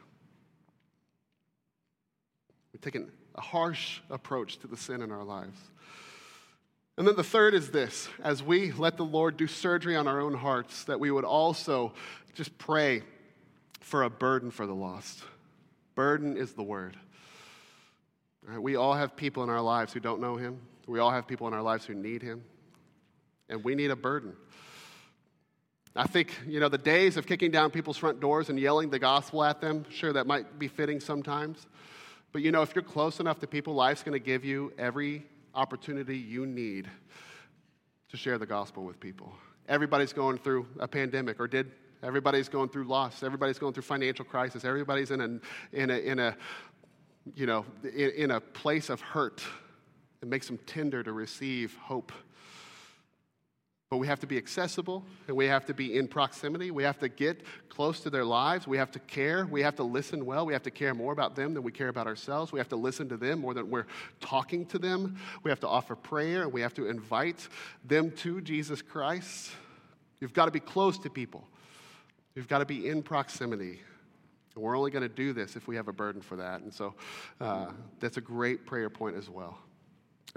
We've 2.78 2.94
taken 2.94 3.12
a 3.34 3.42
harsh 3.42 4.02
approach 4.12 4.60
to 4.60 4.68
the 4.68 4.78
sin 4.78 5.02
in 5.02 5.12
our 5.12 5.24
lives. 5.24 5.58
And 6.96 7.08
then 7.08 7.16
the 7.16 7.24
third 7.24 7.56
is 7.56 7.72
this 7.72 8.08
as 8.24 8.44
we 8.44 8.72
let 8.72 8.98
the 8.98 9.04
Lord 9.04 9.36
do 9.36 9.48
surgery 9.48 9.96
on 9.96 10.08
our 10.08 10.22
own 10.22 10.36
hearts, 10.36 10.84
that 10.84 11.00
we 11.00 11.10
would 11.10 11.24
also 11.24 11.94
just 12.36 12.56
pray 12.60 13.02
for 13.80 14.04
a 14.04 14.12
burden 14.12 14.52
for 14.52 14.68
the 14.68 14.76
lost. 14.76 15.24
Burden 15.96 16.38
is 16.38 16.54
the 16.54 16.62
word. 16.62 16.96
Right, 18.44 18.62
we 18.62 18.76
all 18.76 18.94
have 18.94 19.16
people 19.16 19.44
in 19.44 19.50
our 19.50 19.62
lives 19.62 19.92
who 19.92 20.00
don't 20.00 20.22
know 20.22 20.36
Him, 20.36 20.62
we 20.86 21.00
all 21.00 21.10
have 21.10 21.26
people 21.26 21.48
in 21.48 21.56
our 21.56 21.64
lives 21.64 21.84
who 21.84 21.96
need 21.96 22.22
Him, 22.22 22.44
and 23.50 23.64
we 23.64 23.74
need 23.74 23.90
a 23.90 23.96
burden. 23.96 24.34
I 25.96 26.06
think, 26.06 26.32
you 26.46 26.60
know, 26.60 26.70
the 26.70 26.78
days 26.78 27.18
of 27.18 27.26
kicking 27.26 27.50
down 27.50 27.72
people's 27.72 27.98
front 27.98 28.20
doors 28.20 28.50
and 28.50 28.60
yelling 28.60 28.92
the 28.92 29.00
gospel 29.00 29.44
at 29.44 29.62
them, 29.62 29.84
sure, 29.90 30.14
that 30.14 30.28
might 30.28 30.60
be 30.60 30.68
fitting 30.68 31.00
sometimes. 31.00 31.66
But 32.38 32.44
you 32.44 32.52
know, 32.52 32.62
if 32.62 32.76
you're 32.76 32.84
close 32.84 33.20
enough 33.20 33.40
to 33.40 33.48
people, 33.48 33.74
life's 33.74 34.04
going 34.04 34.14
to 34.14 34.24
give 34.24 34.46
you 34.46 34.72
every 34.78 35.26
opportunity 35.56 36.16
you 36.16 36.46
need 36.46 36.88
to 38.12 38.16
share 38.16 38.38
the 38.38 38.46
gospel 38.46 38.84
with 38.84 39.00
people. 39.00 39.34
Everybody's 39.68 40.14
going 40.14 40.38
through 40.38 40.68
a 40.80 40.88
pandemic 40.88 41.40
or 41.40 41.48
did. 41.48 41.72
Everybody's 42.04 42.48
going 42.48 42.70
through 42.70 42.84
loss. 42.84 43.24
Everybody's 43.24 43.58
going 43.58 43.74
through 43.74 43.82
financial 43.82 44.24
crisis. 44.24 44.66
Everybody's 44.66 45.10
in 45.10 45.20
a, 45.20 45.76
in 45.76 45.90
a, 45.90 45.98
in 45.98 46.20
a 46.20 46.38
you 47.34 47.48
know, 47.48 47.66
in, 47.82 48.12
in 48.12 48.30
a 48.30 48.40
place 48.40 48.92
of 48.92 49.02
hurt. 49.02 49.44
It 50.22 50.28
makes 50.28 50.46
them 50.46 50.60
tender 50.68 51.02
to 51.02 51.14
receive 51.14 51.76
hope. 51.78 52.12
But 53.90 53.98
we 53.98 54.08
have 54.08 54.20
to 54.20 54.28
be 54.28 54.38
accessible 54.38 55.06
and 55.30 55.38
we 55.38 55.46
have 55.46 55.66
to 55.68 55.74
be 55.74 55.98
in 55.98 56.10
proximity. 56.10 56.72
We 56.72 56.84
have 56.84 57.00
to 57.00 57.08
get 57.08 57.44
close 57.70 58.02
to 58.02 58.10
their 58.10 58.26
lives. 58.26 58.68
We 58.68 58.76
have 58.78 58.92
to 58.92 59.00
care. 59.00 59.46
We 59.46 59.62
have 59.62 59.78
to 59.78 59.84
listen 59.84 60.26
well. 60.26 60.46
We 60.46 60.52
have 60.52 60.64
to 60.64 60.72
care 60.72 60.94
more 60.94 61.14
about 61.14 61.38
them 61.38 61.54
than 61.54 61.64
we 61.64 61.72
care 61.72 61.88
about 61.88 62.06
ourselves. 62.06 62.52
We 62.52 62.60
have 62.60 62.68
to 62.70 62.76
listen 62.76 63.08
to 63.08 63.18
them 63.18 63.40
more 63.40 63.54
than 63.54 63.70
we're 63.70 63.86
talking 64.20 64.66
to 64.68 64.78
them. 64.78 65.18
We 65.44 65.52
have 65.52 65.62
to 65.62 65.70
offer 65.70 65.96
prayer 65.96 66.44
and 66.44 66.52
we 66.52 66.60
have 66.60 66.74
to 66.74 66.90
invite 66.90 67.48
them 67.86 68.12
to 68.18 68.42
Jesus 68.42 68.82
Christ. 68.82 69.52
You've 70.20 70.34
got 70.34 70.46
to 70.46 70.52
be 70.52 70.60
close 70.60 71.00
to 71.00 71.10
people, 71.10 71.48
you've 72.36 72.50
got 72.50 72.60
to 72.60 72.66
be 72.66 72.90
in 72.90 73.04
proximity. 73.04 73.80
And 74.54 74.64
we're 74.64 74.78
only 74.78 74.92
going 74.92 75.04
to 75.04 75.10
do 75.10 75.32
this 75.32 75.56
if 75.56 75.68
we 75.68 75.78
have 75.78 75.88
a 75.88 75.94
burden 75.94 76.22
for 76.22 76.36
that. 76.38 76.60
And 76.62 76.74
so 76.74 76.96
uh, 77.40 77.68
that's 78.02 78.18
a 78.18 78.22
great 78.22 78.66
prayer 78.66 78.90
point 78.90 79.16
as 79.16 79.30
well. 79.30 79.60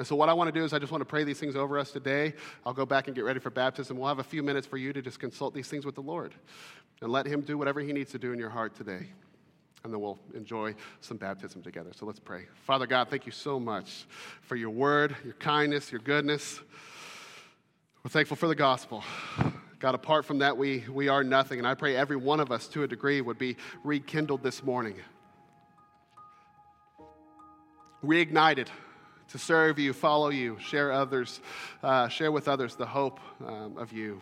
And 0.01 0.07
so, 0.07 0.17
what 0.17 0.31
I 0.31 0.33
want 0.33 0.49
to 0.49 0.59
do 0.59 0.65
is, 0.65 0.73
I 0.73 0.79
just 0.79 0.91
want 0.91 1.03
to 1.03 1.05
pray 1.05 1.25
these 1.25 1.39
things 1.39 1.55
over 1.55 1.79
us 1.79 1.91
today. 1.91 2.33
I'll 2.65 2.73
go 2.73 2.87
back 2.87 3.09
and 3.09 3.15
get 3.15 3.23
ready 3.23 3.39
for 3.39 3.51
baptism. 3.51 3.99
We'll 3.99 4.09
have 4.09 4.19
a 4.19 4.25
few 4.25 4.43
minutes 4.43 4.67
for 4.67 4.79
you 4.79 4.95
to 4.95 5.03
just 5.03 5.21
consult 5.21 5.53
these 5.53 5.69
things 5.69 5.85
with 5.85 5.95
the 5.95 6.01
Lord 6.01 6.33
and 7.03 7.13
let 7.13 7.27
Him 7.27 7.43
do 7.43 7.59
whatever 7.59 7.81
He 7.81 7.93
needs 7.93 8.11
to 8.13 8.19
do 8.19 8.33
in 8.33 8.39
your 8.39 8.49
heart 8.49 8.75
today. 8.75 9.09
And 9.85 9.93
then 9.93 10.01
we'll 10.01 10.19
enjoy 10.33 10.75
some 11.03 11.19
baptism 11.19 11.63
together. 11.63 11.91
So, 11.95 12.07
let's 12.07 12.19
pray. 12.19 12.47
Father 12.65 12.87
God, 12.87 13.09
thank 13.11 13.27
you 13.27 13.33
so 13.33 13.61
much 13.61 14.07
for 14.41 14.57
your 14.57 14.71
word, 14.71 15.15
your 15.23 15.35
kindness, 15.35 15.93
your 15.93 16.01
goodness. 16.01 16.61
We're 18.03 18.09
thankful 18.09 18.39
for 18.39 18.49
the 18.49 18.55
gospel. 18.55 19.05
God, 19.81 19.95
apart 19.95 20.25
from 20.25 20.39
that, 20.39 20.57
we, 20.57 20.83
we 20.91 21.09
are 21.09 21.23
nothing. 21.23 21.59
And 21.59 21.69
I 21.69 21.75
pray 21.75 21.95
every 21.95 22.17
one 22.17 22.41
of 22.41 22.51
us, 22.51 22.69
to 22.69 22.85
a 22.85 22.89
degree, 22.89 23.21
would 23.21 23.37
be 23.37 23.59
rekindled 23.85 24.43
this 24.43 24.63
morning, 24.63 24.95
reignited 28.03 28.69
to 29.31 29.38
serve 29.38 29.79
you, 29.79 29.93
follow 29.93 30.29
you, 30.29 30.59
share 30.59 30.93
others, 30.93 31.40
uh, 31.83 32.09
share 32.09 32.33
with 32.33 32.49
others 32.49 32.75
the 32.75 32.87
hope 32.87 33.21
um, 33.47 33.77
of 33.77 33.93
you. 33.93 34.21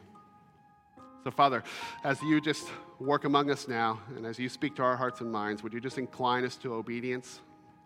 So, 1.24 1.30
Father, 1.30 1.62
as 2.04 2.20
you 2.22 2.40
just 2.40 2.68
work 3.00 3.24
among 3.24 3.50
us 3.50 3.68
now, 3.68 4.00
and 4.16 4.24
as 4.24 4.38
you 4.38 4.48
speak 4.48 4.76
to 4.76 4.82
our 4.82 4.96
hearts 4.96 5.20
and 5.20 5.30
minds, 5.30 5.62
would 5.62 5.72
you 5.72 5.80
just 5.80 5.98
incline 5.98 6.44
us 6.44 6.56
to 6.56 6.74
obedience? 6.74 7.40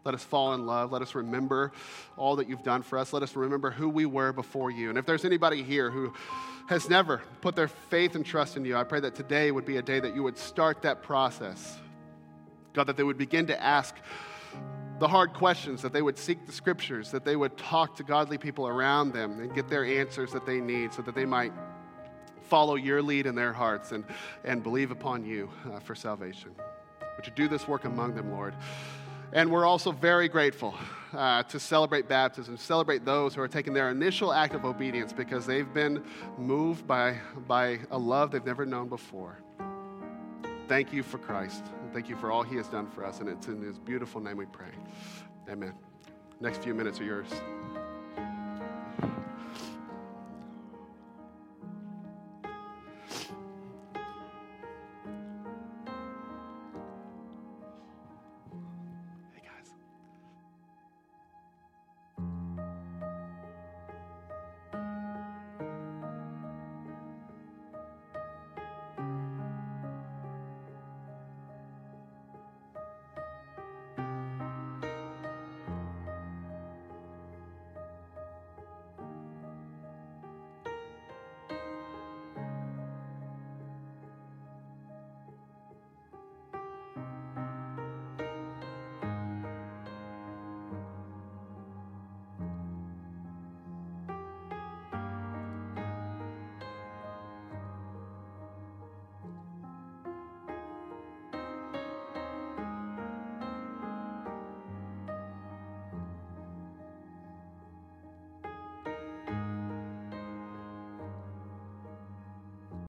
Let 0.05 0.15
us 0.15 0.25
fall 0.25 0.55
in 0.55 0.67
love. 0.67 0.91
Let 0.91 1.01
us 1.01 1.15
remember 1.15 1.73
all 2.17 2.37
that 2.37 2.49
you've 2.49 2.65
done 2.65 2.83
for 2.83 2.99
us. 2.99 3.13
Let 3.13 3.23
us 3.23 3.37
remember 3.37 3.71
who 3.71 3.89
we 3.89 4.05
were 4.05 4.33
before 4.33 4.71
you. 4.71 4.89
And 4.89 4.99
if 4.99 5.07
there's 5.07 5.25
anybody 5.25 5.63
here 5.63 5.91
who 5.91 6.13
has 6.69 6.89
never 6.89 7.23
put 7.41 7.55
their 7.55 7.69
faith 7.69 8.17
and 8.17 8.27
trust 8.27 8.57
in 8.57 8.65
you, 8.65 8.77
I 8.77 8.85
pray 8.85 9.01
that 9.01 9.15
today 9.15 9.51
would 9.53 9.65
be 9.65 9.77
a 9.77 9.83
day 9.83 10.01
that 10.01 10.15
you 10.15 10.25
would 10.25 10.39
start 10.39 10.83
that 10.83 11.03
process. 11.03 11.79
God, 12.73 12.85
that 12.85 12.97
they 12.97 13.03
would 13.03 13.19
begin 13.19 13.47
to 13.47 13.63
ask 13.63 13.95
the 14.99 15.09
hard 15.09 15.33
questions, 15.33 15.83
that 15.83 15.93
they 15.93 16.03
would 16.03 16.17
seek 16.17 16.47
the 16.47 16.53
scriptures, 16.53 17.11
that 17.11 17.25
they 17.25 17.35
would 17.35 17.57
talk 17.57 17.97
to 17.97 18.05
godly 18.05 18.39
people 18.39 18.69
around 18.69 19.13
them 19.13 19.41
and 19.41 19.53
get 19.55 19.69
their 19.69 19.85
answers 19.85 20.31
that 20.33 20.47
they 20.47 20.61
need 20.61 20.93
so 20.93 21.03
that 21.03 21.15
they 21.15 21.25
might 21.25 21.53
follow 22.43 22.77
your 22.77 23.03
lead 23.03 23.27
in 23.27 23.35
their 23.35 23.53
hearts 23.53 23.93
and, 23.93 24.05
and 24.45 24.63
believe 24.63 24.91
upon 24.91 25.25
you 25.25 25.51
uh, 25.73 25.81
for 25.81 25.95
salvation. 25.95 26.51
Would 27.17 27.27
you 27.27 27.33
do 27.35 27.49
this 27.49 27.67
work 27.67 27.85
among 27.85 28.15
them, 28.15 28.31
Lord? 28.31 28.55
And 29.33 29.51
we're 29.51 29.65
also 29.65 29.93
very 29.93 30.29
grateful 30.29 30.75
uh, 31.15 31.43
to 31.45 31.59
celebrate 31.59 32.07
baptism, 32.07 32.57
celebrate 32.59 33.05
those 33.05 33.35
who 33.35 33.41
are 33.41 33.49
taking 33.49 33.73
their 33.73 33.91
initial 33.91 34.33
act 34.33 34.55
of 34.55 34.65
obedience 34.65 35.13
because 35.13 35.47
they've 35.47 35.73
been 35.73 36.05
moved 36.37 36.87
by, 36.87 37.19
by 37.49 37.81
a 37.91 37.99
love 37.99 38.31
they've 38.31 38.45
never 38.45 38.67
known 38.67 38.89
before. 38.89 39.39
Thank 40.69 40.93
you 40.93 41.03
for 41.03 41.19
Christ. 41.19 41.65
Thank 41.93 42.09
you 42.09 42.17
for 42.17 42.33
all 42.33 42.43
he 42.43 42.57
has 42.57 42.69
done 42.69 42.87
for 42.87 43.05
us. 43.05 43.21
And 43.21 43.29
it's 43.29 43.49
in 43.49 43.61
his 43.61 43.79
beautiful 43.79 44.21
name 44.21 44.39
we 44.39 44.47
pray. 44.47 44.71
Amen. 45.49 45.75
Next 46.41 46.63
few 46.63 46.75
minutes 46.75 47.01
are 47.01 47.05
yours. 47.05 47.29